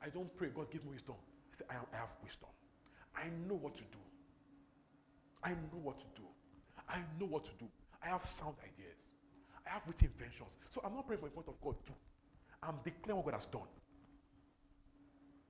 [0.00, 1.16] I don't pray, God, give me wisdom.
[1.16, 2.48] I say, I, have wisdom.
[3.14, 4.00] I know what to do.
[5.44, 6.26] I know what to do.
[6.88, 7.68] I know what to do.
[8.02, 8.96] I have sound ideas.
[9.66, 10.56] I have witty inventions.
[10.70, 11.94] So I'm not praying for a point of God too.
[12.62, 13.68] I'm declaring what God has done.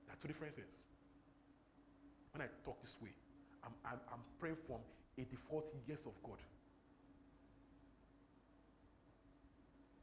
[0.05, 0.87] There are two different things.
[2.33, 3.13] When I talk this way,
[3.63, 4.81] I'm, I'm, I'm praying from
[5.17, 6.39] a default yes of God.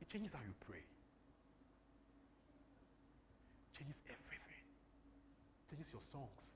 [0.01, 0.83] It changes how you pray.
[3.77, 4.65] Changes everything.
[5.69, 6.55] Changes your songs.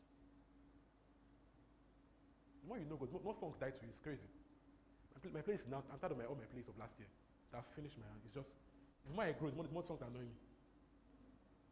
[2.62, 3.90] The more you know God, no, no songs die to you.
[3.90, 4.28] It's crazy.
[5.12, 7.08] My, my place now, I'm tired of my, all my plays of last year.
[7.54, 8.50] I've finished my, it's just,
[9.06, 10.34] the more I grow, the more, the more songs annoy me.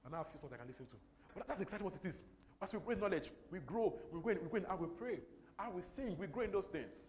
[0.05, 0.99] And now I have a few songs I can listen to.
[1.35, 2.23] But that's exactly what it is.
[2.61, 5.19] As we grow in knowledge, we grow, we grow in, we in how we pray,
[5.63, 7.05] how we sing, we grow in those things.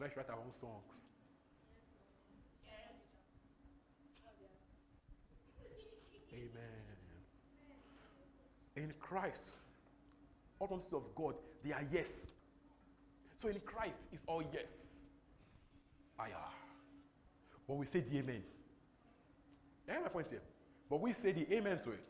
[0.00, 1.04] Let's write our own songs.
[6.32, 6.50] Amen.
[8.76, 9.56] In Christ,
[10.60, 12.28] all promises of God, they are yes.
[13.36, 14.98] So in Christ, it's all yes.
[16.18, 16.34] I Aya.
[17.66, 18.42] But we say the amen.
[19.86, 20.42] Yeah, my point here.
[20.88, 22.04] But we say the amen to it.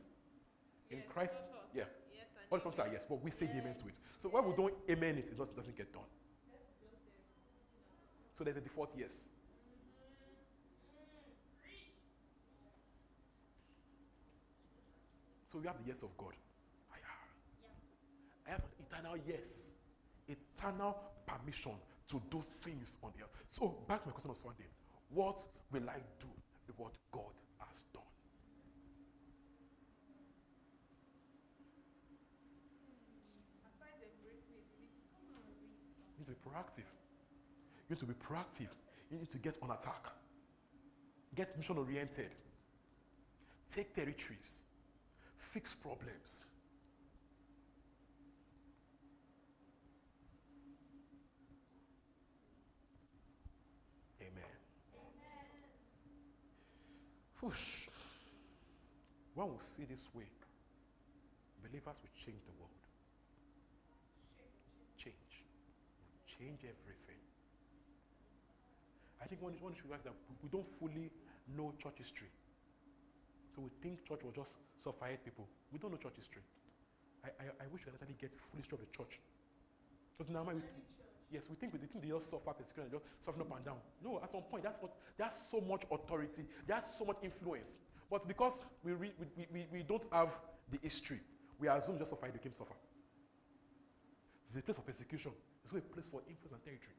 [0.90, 1.38] In Christ,
[1.74, 1.84] yeah.
[2.50, 3.94] All the promises are yes, but we say the amen to it.
[4.22, 6.02] So when we don't amen it, it doesn't, doesn't get done.
[8.34, 9.28] So there's a default yes.
[15.50, 16.34] So we have the yes of God.
[16.92, 19.72] I have an eternal yes,
[20.28, 20.96] eternal
[21.26, 21.72] permission
[22.08, 23.30] to do things on earth.
[23.50, 24.68] So back to my question of Sunday.
[25.10, 26.28] What will I do
[26.66, 28.02] with what God has done?
[36.17, 36.88] You need to be proactive.
[37.88, 38.68] You need to be proactive.
[39.10, 40.06] You need to get on attack.
[41.34, 42.30] Get mission oriented.
[43.70, 44.64] Take territories.
[45.36, 46.44] Fix problems.
[54.20, 54.42] Amen.
[57.40, 57.88] Whoosh.
[59.34, 60.24] When we see this way,
[61.62, 62.70] believers will change the world.
[64.96, 65.14] Change.
[66.38, 67.20] Change everything.
[69.20, 71.10] I think one, one issue is that we don't fully
[71.56, 72.28] know church history.
[73.54, 74.50] So we think church was just
[74.84, 75.48] suffered people.
[75.72, 76.42] We don't know church history.
[77.24, 79.18] I, I, I wish we could actually get full history of the church.
[80.16, 80.62] Because now, we,
[81.32, 83.82] yes, we think we think they just suffer persecution and just suffering up and down.
[83.98, 87.76] No, at some point, that's what there's so much authority, there's so much influence.
[88.10, 90.38] But because we, re, we, we, we don't have
[90.70, 91.20] the history,
[91.58, 92.78] we assume just suffer, became suffer.
[94.48, 95.32] It's a place of persecution.
[95.76, 96.96] It's a place for influence and territory.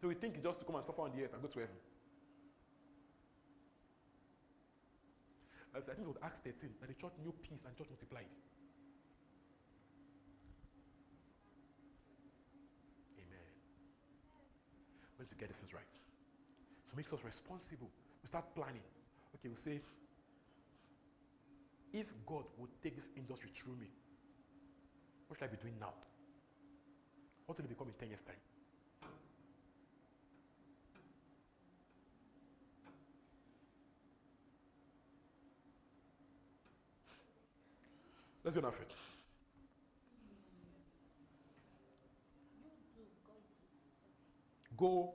[0.00, 1.60] So we think it's just to come and suffer on the earth and go to
[1.60, 1.78] heaven.
[5.76, 8.32] I think it was Acts 13 that the church knew peace and church multiplied.
[13.20, 13.50] Amen.
[15.18, 15.94] We need to get this right.
[16.88, 17.90] So it makes us responsible.
[18.22, 18.82] We start planning.
[19.36, 19.80] Okay, we say,
[21.96, 23.86] if God would take this industry through me,
[25.26, 25.94] what should I be doing now?
[27.46, 28.36] What will it become in 10 years' time?
[38.44, 38.74] Let's be on our.
[44.76, 45.14] Go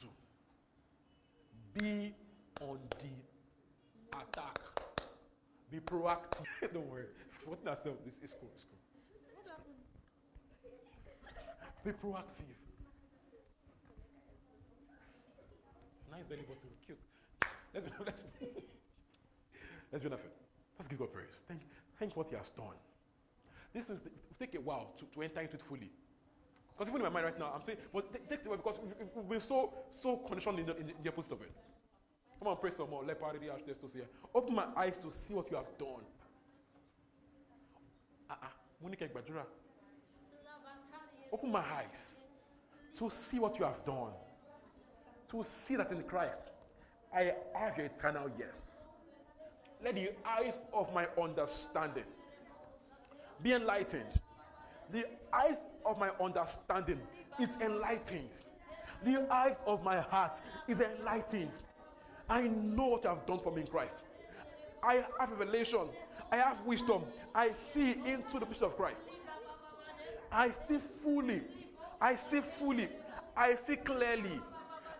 [0.00, 0.08] do.
[1.74, 2.14] Be
[2.60, 4.69] on the attack.
[5.70, 6.46] Be proactive.
[6.74, 7.04] Don't worry.
[7.46, 8.50] What myself, this is cool.
[8.54, 8.78] It's cool.
[9.38, 9.62] It's cool.
[11.84, 12.60] Be proactive.
[16.10, 16.98] Nice belly button, cute.
[17.72, 18.26] Let's be, let's be,
[19.92, 20.30] let's be feet.
[20.76, 21.44] Let's give God praise.
[21.46, 21.68] Thank, you.
[21.98, 22.74] thank what He has done.
[23.72, 25.90] This is the, take a while to, to enter into it fully.
[26.76, 28.06] Because even in my mind right now, I'm saying, but
[28.44, 28.78] a while because
[29.28, 31.52] been so so conditioned in the, in the opposite of it.
[32.40, 33.04] Come on, pray some more.
[33.04, 34.00] Let party the to see.
[34.34, 36.02] Open my eyes to see what you have done.
[38.30, 38.48] Ah, Uh-uh.
[41.32, 42.14] Open my eyes
[42.98, 44.12] to see what you have done.
[45.30, 46.50] To see that in Christ,
[47.14, 48.84] I have your eternal yes.
[49.84, 52.04] Let the eyes of my understanding
[53.42, 54.18] be enlightened.
[54.90, 57.00] The eyes of my understanding
[57.38, 58.44] is enlightened.
[59.04, 61.50] The eyes of my heart is enlightened.
[62.30, 63.96] I know what you have done for me in Christ.
[64.82, 65.88] I have revelation.
[66.30, 67.02] I have wisdom.
[67.34, 69.02] I see into the picture of Christ.
[70.30, 71.42] I see fully.
[72.00, 72.88] I see fully.
[73.36, 74.40] I see clearly.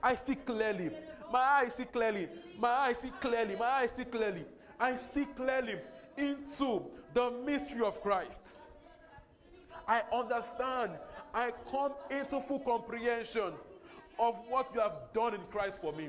[0.03, 0.91] I see clearly.
[1.33, 2.29] My eyes see clearly.
[2.59, 3.55] My eyes see clearly.
[3.55, 4.45] My eyes see clearly.
[4.81, 5.79] I see clearly
[6.17, 6.83] into
[7.15, 8.59] the mystery of Christ.
[9.87, 10.93] I understand.
[11.33, 13.53] I come into full comprehension
[14.19, 16.09] of what you have done in Christ for me.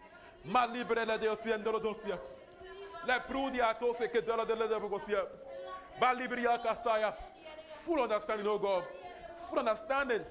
[0.45, 2.17] Ma libre le deo siendo lo dosia.
[3.07, 5.23] Le prudia tose ke dola de le boko sia.
[5.99, 7.13] Ba libria kasaya.
[7.85, 8.83] Full understanding, oh God.
[9.49, 10.21] Full understanding.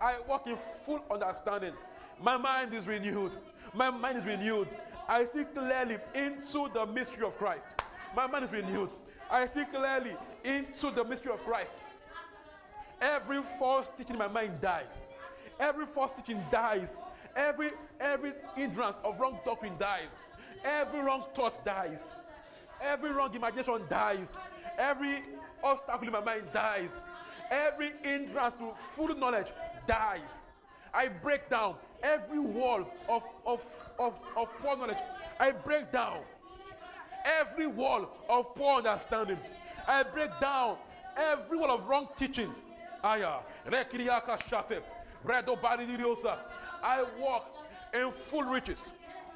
[0.00, 1.72] I walk in full understanding.
[2.20, 3.36] My mind is renewed.
[3.72, 4.68] My mind is renewed.
[5.08, 7.74] I see clearly into the mystery of Christ.
[8.14, 8.90] My mind is renewed.
[9.30, 11.72] I see clearly into the mystery of Christ.
[13.00, 15.10] Every false teaching in my mind dies.
[15.58, 16.96] Every false teaching dies.
[17.34, 17.70] Every
[18.00, 20.10] every hindrance of wrong doctrine dies.
[20.64, 22.14] Every wrong thought dies.
[22.80, 24.36] Every wrong imagination dies.
[24.78, 25.22] Every
[25.62, 27.00] obstacle in my mind dies.
[27.50, 29.48] Every hindrance to full knowledge
[29.86, 30.46] dies.
[30.94, 33.64] I break down every wall of, of,
[33.98, 34.98] of, of poor knowledge.
[35.40, 36.18] I break down
[37.24, 39.38] every wall of poor understanding.
[39.86, 40.76] I break down
[41.16, 42.52] every wall of wrong teaching.
[43.02, 44.82] Aya, rekiriaka shate,
[45.26, 46.38] bredo baridiosa.
[46.82, 47.54] I walk
[47.94, 48.90] in full riches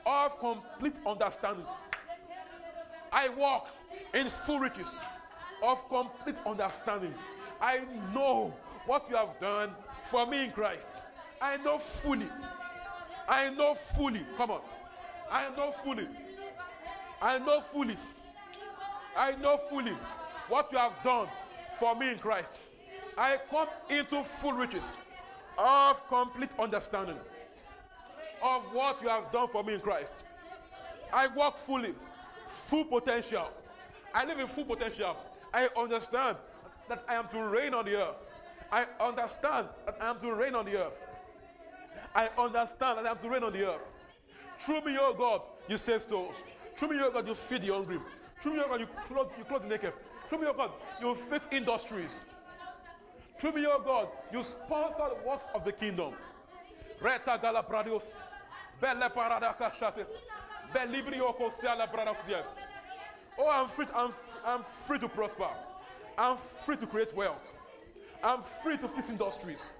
[0.05, 1.64] of complete understanding.
[3.12, 3.68] I walk
[4.14, 4.99] in full riches
[5.62, 7.14] of complete understanding.
[7.61, 7.80] I
[8.12, 8.53] know
[8.86, 9.70] what you have done
[10.05, 11.01] for me in Christ.
[11.40, 12.28] I know fully.
[13.28, 14.26] I know fully.
[14.36, 14.61] Come on.
[15.30, 16.09] I know fully.
[17.22, 17.97] I know fully.
[19.16, 19.97] I know fully
[20.49, 21.28] what you have done
[21.78, 22.61] for me in Christ.
[23.16, 24.92] I come into full riches
[25.59, 27.16] of complete understanding
[28.47, 30.22] of what you have done for me in Christ.
[31.12, 31.94] I walk fully,
[32.47, 33.51] full potential.
[34.14, 35.16] I live in full potential.
[35.53, 36.36] I understand
[36.88, 38.16] that I am to reign on the earth.
[38.70, 41.03] I understand that I am to reign on the earth.
[42.14, 43.92] I understand that I am to reign on the earth.
[44.59, 46.36] Through me, oh God, you save souls.
[46.76, 47.99] Through me, oh God, you feed the hungry.
[48.40, 49.92] Through me, oh God, you clothe, you clothe the naked.
[50.28, 50.70] Through me, oh God,
[51.01, 52.20] you fix industries.
[53.38, 56.14] Through me, oh God, you sponsor the works of the kingdom.
[57.01, 58.22] Reta galabradios.
[58.80, 59.92] Belle bradasia.
[63.38, 64.12] Oh, I'm free, I'm,
[64.44, 65.48] I'm free to prosper.
[66.18, 67.52] I'm free to create wealth.
[68.22, 69.74] I'm free to fix industries.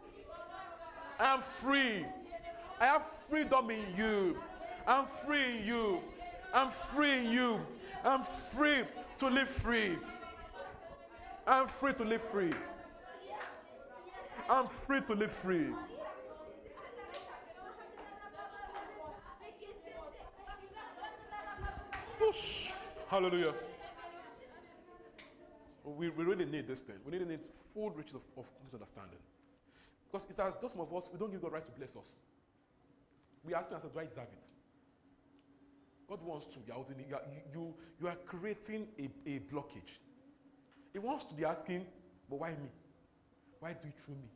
[1.19, 2.05] I'm free.
[2.81, 4.39] I have freedom in you.
[4.87, 6.01] I'm free in you.
[6.53, 7.61] I'm free in you.
[8.05, 8.85] I'm free
[9.19, 9.97] to live free.
[11.47, 12.53] I'm free to live free.
[14.49, 15.73] I'm free to live free.
[23.09, 23.55] Hallelujah.
[25.85, 26.97] We, we really need this thing.
[27.05, 27.41] We really need
[27.73, 29.19] full riches of, of understanding.
[30.07, 32.17] Because it's as those some of us, we don't give God right to bless us.
[33.45, 34.45] We ask ourselves, do I deserve it?
[36.09, 36.59] God wants to.
[36.67, 36.75] You
[37.15, 39.99] are, you, you are creating a, a blockage.
[40.93, 41.87] He wants to be asking,
[42.29, 42.71] but why me?
[43.61, 44.31] Why do it through me?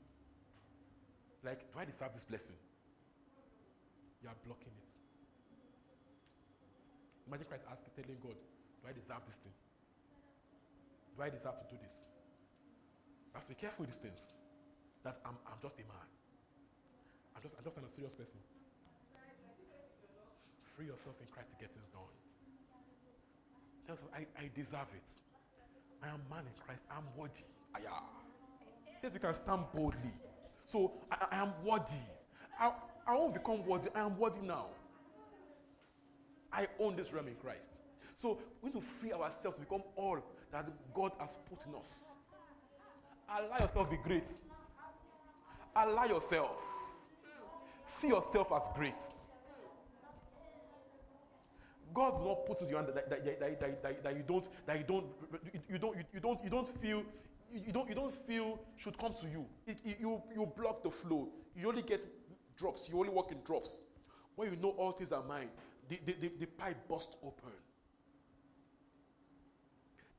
[1.44, 2.56] Like, do I deserve this blessing?
[4.22, 4.79] You are blocking it.
[7.30, 9.54] Imagine Christ asking, telling God, do I deserve this thing?
[11.14, 11.94] Do I deserve to do this?
[13.38, 14.34] Have to be careful with these things.
[15.06, 16.10] That I'm, I'm just a man.
[17.38, 18.42] I'm just, I'm just a serious person.
[20.74, 22.02] Free yourself in Christ to get things done.
[23.86, 25.06] Tell yourself, I, I deserve it.
[26.02, 26.82] I am man in Christ.
[26.90, 27.46] I'm worthy.
[27.78, 28.10] I am.
[29.06, 30.18] Yes, we can stand boldly.
[30.66, 32.02] So I, I am worthy.
[32.58, 32.74] I,
[33.06, 33.86] I won't become worthy.
[33.94, 34.74] I am worthy now.
[36.52, 37.80] I own this realm in Christ.
[38.16, 40.18] So we need to free ourselves to become all
[40.52, 42.04] that God has put in us.
[43.28, 44.28] Allow yourself to be great.
[45.74, 46.50] Allow yourself.
[47.86, 48.94] See yourself as great.
[51.92, 54.84] God will not put you under that, that, that, that, that, you don't that you
[54.84, 55.06] don't
[55.68, 57.02] you don't you, don't you don't feel
[57.52, 59.44] you don't you don't feel should come to you.
[59.66, 61.28] It, it, you you block the flow.
[61.56, 62.06] You only get
[62.56, 62.88] drops.
[62.88, 63.80] You only walk in drops.
[64.36, 65.48] When you know all things are mine,
[65.90, 67.50] the, the, the, pipe burst open.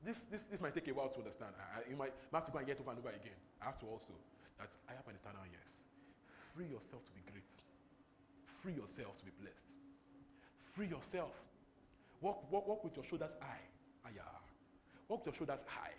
[0.03, 1.55] This, this, this might take a while to understand.
[1.55, 3.39] I, I, you might have to go and get over and over again.
[3.61, 4.11] I have to also
[4.59, 5.88] that I have an eternal yes.
[6.53, 7.47] Free yourself to be great.
[8.59, 9.72] Free yourself to be blessed.
[10.76, 11.32] Free yourself.
[12.19, 13.63] Walk, walk, walk with your shoulders high.
[14.05, 14.28] Aya.
[15.07, 15.95] Walk with your shoulders high.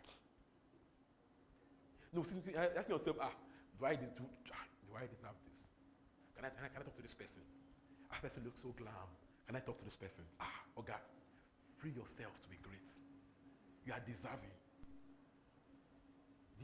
[2.13, 2.21] No,
[2.77, 3.33] ask yourself, ah,
[3.81, 5.57] do I, do, do I deserve this?
[6.37, 7.41] Can I, can I, can I talk to this person?
[8.13, 9.09] Ah, person looks so glam.
[9.53, 10.25] Can I talk to this person?
[10.41, 10.47] Ah,
[10.79, 10.97] oh God,
[11.77, 12.89] free yourself to be great.
[13.85, 14.49] You are deserving.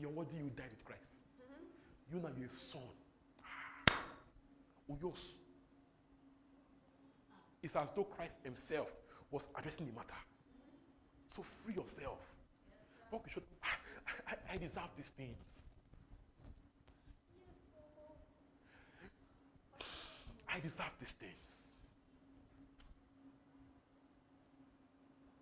[0.01, 1.11] The what you died with Christ?
[1.37, 2.17] Mm-hmm.
[2.17, 2.81] You now be a son.
[3.45, 3.93] Ah.
[4.89, 5.35] huios.
[7.63, 8.91] It's as though Christ himself
[9.31, 10.17] was addressing the matter.
[11.37, 12.21] So free yourself.
[13.11, 15.61] What we should, I, I, I deserve these things.
[20.49, 21.59] I deserve these things.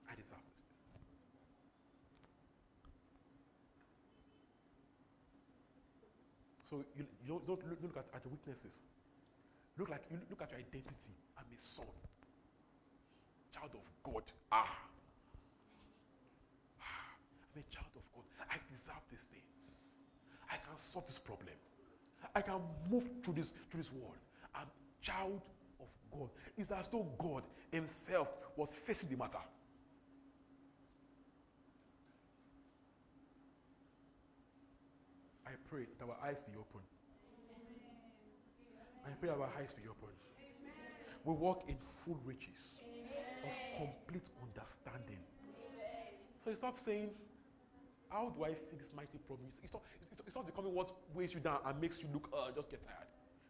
[0.09, 0.77] I deserve these things.
[6.69, 8.83] So you, you don't, don't look, at, at the weaknesses.
[9.79, 11.14] Look like you look at your identity.
[11.39, 11.87] I'm a son
[13.57, 14.23] child of God.
[14.53, 14.67] Ah.
[16.81, 16.85] ah.
[17.55, 18.25] I'm a child of God.
[18.51, 19.89] I deserve these things.
[20.51, 21.55] I can solve this problem.
[22.35, 22.61] I can
[22.91, 24.17] move through this through this world.
[24.55, 24.67] I'm
[25.01, 25.41] child
[25.81, 26.29] of God.
[26.57, 29.39] It's as though God Himself was facing the matter.
[35.47, 36.81] I pray that our eyes be open.
[39.05, 40.14] I pray our eyes be open.
[41.24, 42.81] We walk in full riches
[43.45, 45.20] of complete understanding.
[46.43, 47.11] So you stop saying,
[48.09, 49.49] How do I fix this mighty problem?
[49.62, 52.53] It's not, it's, it's not becoming what weighs you down and makes you look, uh,
[52.55, 53.09] just get tired.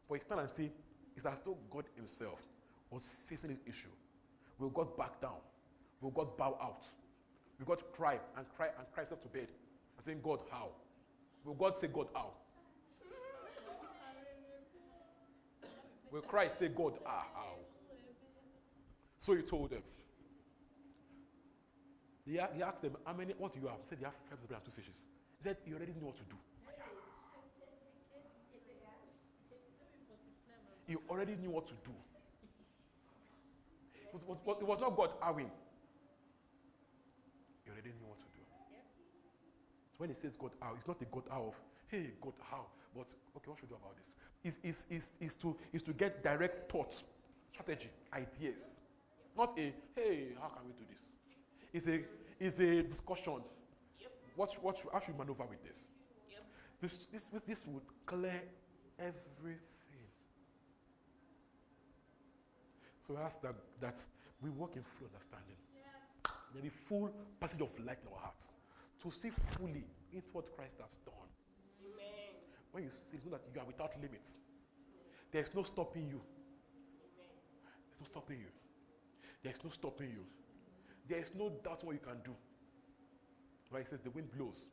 [0.08, 0.72] But you stand and say,
[1.16, 2.42] It's as though God Himself
[2.90, 3.94] was facing this issue.
[4.58, 5.42] Will God back down?
[6.00, 6.86] Will God bow out?
[7.60, 9.48] Will God cry and cry and cry himself to bed
[9.96, 10.70] and saying, God, how?
[11.46, 12.30] Will God say, God, how?
[16.10, 17.54] Will Christ say, God, ah, how?
[19.20, 19.82] So he told them.
[22.24, 23.76] He, he asked them, How many, what do you have?
[23.76, 25.04] He said, They have five bread and two fishes.
[25.38, 26.36] He said, You already knew what to do.
[30.88, 31.94] He already knew what to do.
[33.94, 35.50] It was, was, was not God Arwin.
[37.64, 38.25] He already knew what to do.
[39.96, 41.54] So when he says God how, it's not a God how of,
[41.88, 44.14] hey, God how, but okay, what should we do about this?
[44.44, 47.04] Is is is is to is to get direct thoughts,
[47.50, 48.80] strategy, ideas.
[49.34, 51.02] Not a, hey, how can we do this?
[51.72, 52.00] It's a,
[52.38, 53.40] it's a discussion.
[54.00, 54.12] Yep.
[54.34, 55.88] What, what, how should we maneuver with this?
[56.30, 56.42] Yep.
[56.80, 57.28] This, this?
[57.46, 58.42] This would clear
[58.98, 59.60] everything.
[63.06, 64.00] So ask that, that
[64.42, 65.56] we walk in full understanding.
[66.52, 68.54] There be full passage of light in our hearts
[69.06, 71.30] to see fully into what Christ has done.
[72.72, 74.38] When you see, know that you are without limits.
[75.30, 76.20] There's no stopping you.
[77.86, 78.52] There's no stopping you.
[79.42, 80.24] There's no stopping you.
[81.08, 82.34] There is no doubt what you can do.
[83.70, 83.82] Right?
[83.82, 84.70] It says the wind blows.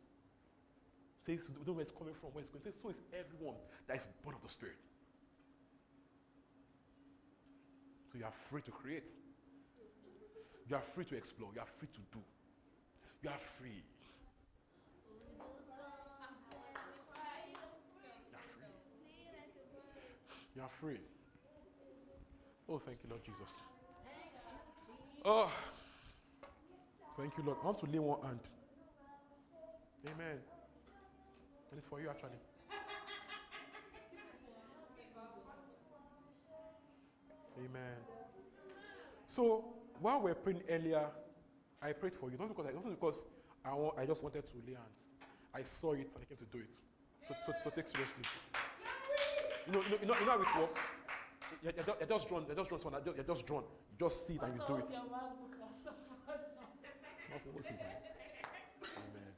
[1.26, 2.64] Says you know where it's coming from, where it's going.
[2.64, 3.56] Says so is everyone
[3.88, 4.82] that is born of the Spirit.
[8.12, 9.12] So you are free to create.
[10.68, 11.52] You are free to explore.
[11.54, 12.24] You are free to do.
[13.22, 13.84] You are free.
[20.56, 21.00] You are free.
[22.70, 23.50] Oh, thank you, Lord Jesus.
[25.26, 25.52] Oh,
[27.18, 27.58] thank you, Lord.
[27.62, 28.40] I want to lay one hand.
[30.06, 30.38] Amen.
[31.72, 32.30] And it's for you, actually.
[37.58, 37.98] Amen.
[39.30, 39.66] So,
[40.00, 41.08] while we are praying earlier,
[41.82, 42.38] I prayed for you.
[42.38, 43.26] Not because I, not because
[43.66, 45.00] I, want, I just wanted to lay hands.
[45.56, 46.76] I saw it and I came to do it.
[47.28, 48.24] So, so, so take seriously.
[49.68, 50.82] You know, you know, you know, you know how it works.
[51.62, 52.44] You're, you're, you're just drawn.
[52.48, 52.82] You're just drawn.
[52.82, 53.64] Someone, you're, just drawn.
[53.64, 54.90] You just see it and you do it.
[58.84, 59.34] Amen.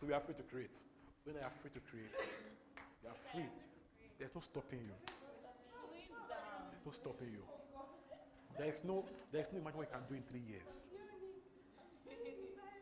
[0.00, 0.76] So we are free to create.
[1.24, 2.12] When I are free to create,
[3.02, 3.48] you are free.
[4.18, 4.96] There's no stopping you.
[5.08, 7.44] There's no stopping you.
[8.58, 10.86] There is no, there is no imagine what you can do in three years.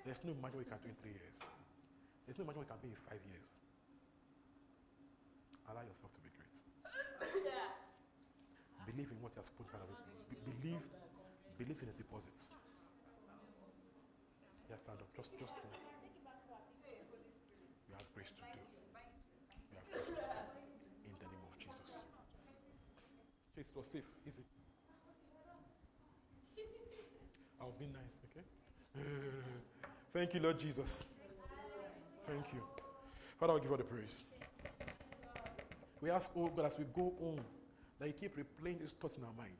[0.04, 1.38] There's no imagine what you can do in three years.
[2.26, 3.48] There's no imagine what you can be in five years.
[5.70, 6.56] Allow yourself to be great.
[8.86, 9.78] Believe in what you are supposed to
[10.28, 10.82] Be- believe,
[11.58, 12.50] believe in the deposits.
[14.68, 15.08] Yeah, stand up.
[15.14, 15.76] Just, just one.
[17.88, 18.58] You have grace to do.
[19.70, 20.26] You have grace to do.
[21.06, 21.94] In the name of Jesus.
[23.56, 24.08] It was safe.
[24.26, 24.42] Easy.
[27.60, 28.44] I was being nice, okay?
[30.12, 31.04] Thank you, Lord Jesus.
[32.26, 32.60] Thank you.
[33.38, 34.24] Father, I'll give you the praise.
[36.02, 37.40] We ask, oh God, as we go home,
[38.00, 39.54] that you keep replaying these thoughts in our mind.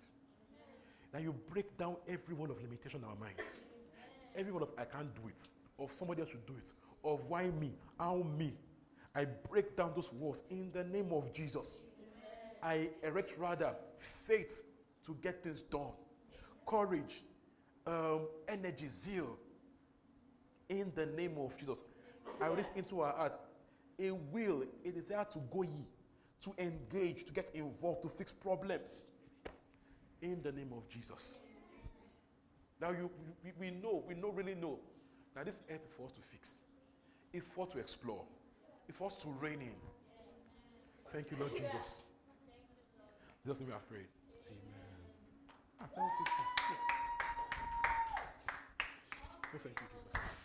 [1.13, 3.61] That you break down every wall of limitation in our minds.
[4.35, 5.47] Every wall of I can't do it,
[5.79, 6.73] of somebody else should do it,
[7.05, 8.55] of why me, how me.
[9.15, 11.79] I break down those walls in the name of Jesus.
[12.61, 14.63] I erect rather faith
[15.07, 15.93] to get things done,
[16.67, 17.23] courage,
[17.87, 19.37] um, energy, zeal.
[20.69, 21.85] In the name of Jesus,
[22.41, 23.39] I release into our hearts
[24.01, 25.87] a will, a desire to go ye,
[26.43, 29.11] to engage, to get involved, to fix problems.
[30.21, 31.41] In the name of Jesus.
[32.81, 33.11] Now you,
[33.45, 34.79] we, we know, we know, really know
[35.35, 36.51] that this earth is for us to fix.
[37.33, 38.23] It's for us to explore.
[38.89, 39.75] It's for us to reign in.
[41.13, 42.03] Thank you, Lord Jesus.
[43.47, 44.07] Just we have prayed.
[44.49, 44.89] Amen.
[45.81, 46.27] Ah, thank you.
[49.59, 50.42] Thank you, Jesus.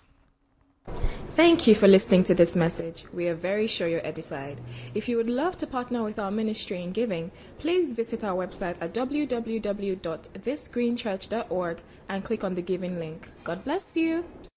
[1.38, 3.06] Thank you for listening to this message.
[3.14, 4.60] We are very sure you're edified.
[4.96, 7.30] If you would love to partner with our ministry in giving,
[7.60, 13.30] please visit our website at www.thisgreenchurch.org and click on the giving link.
[13.44, 14.26] God bless you.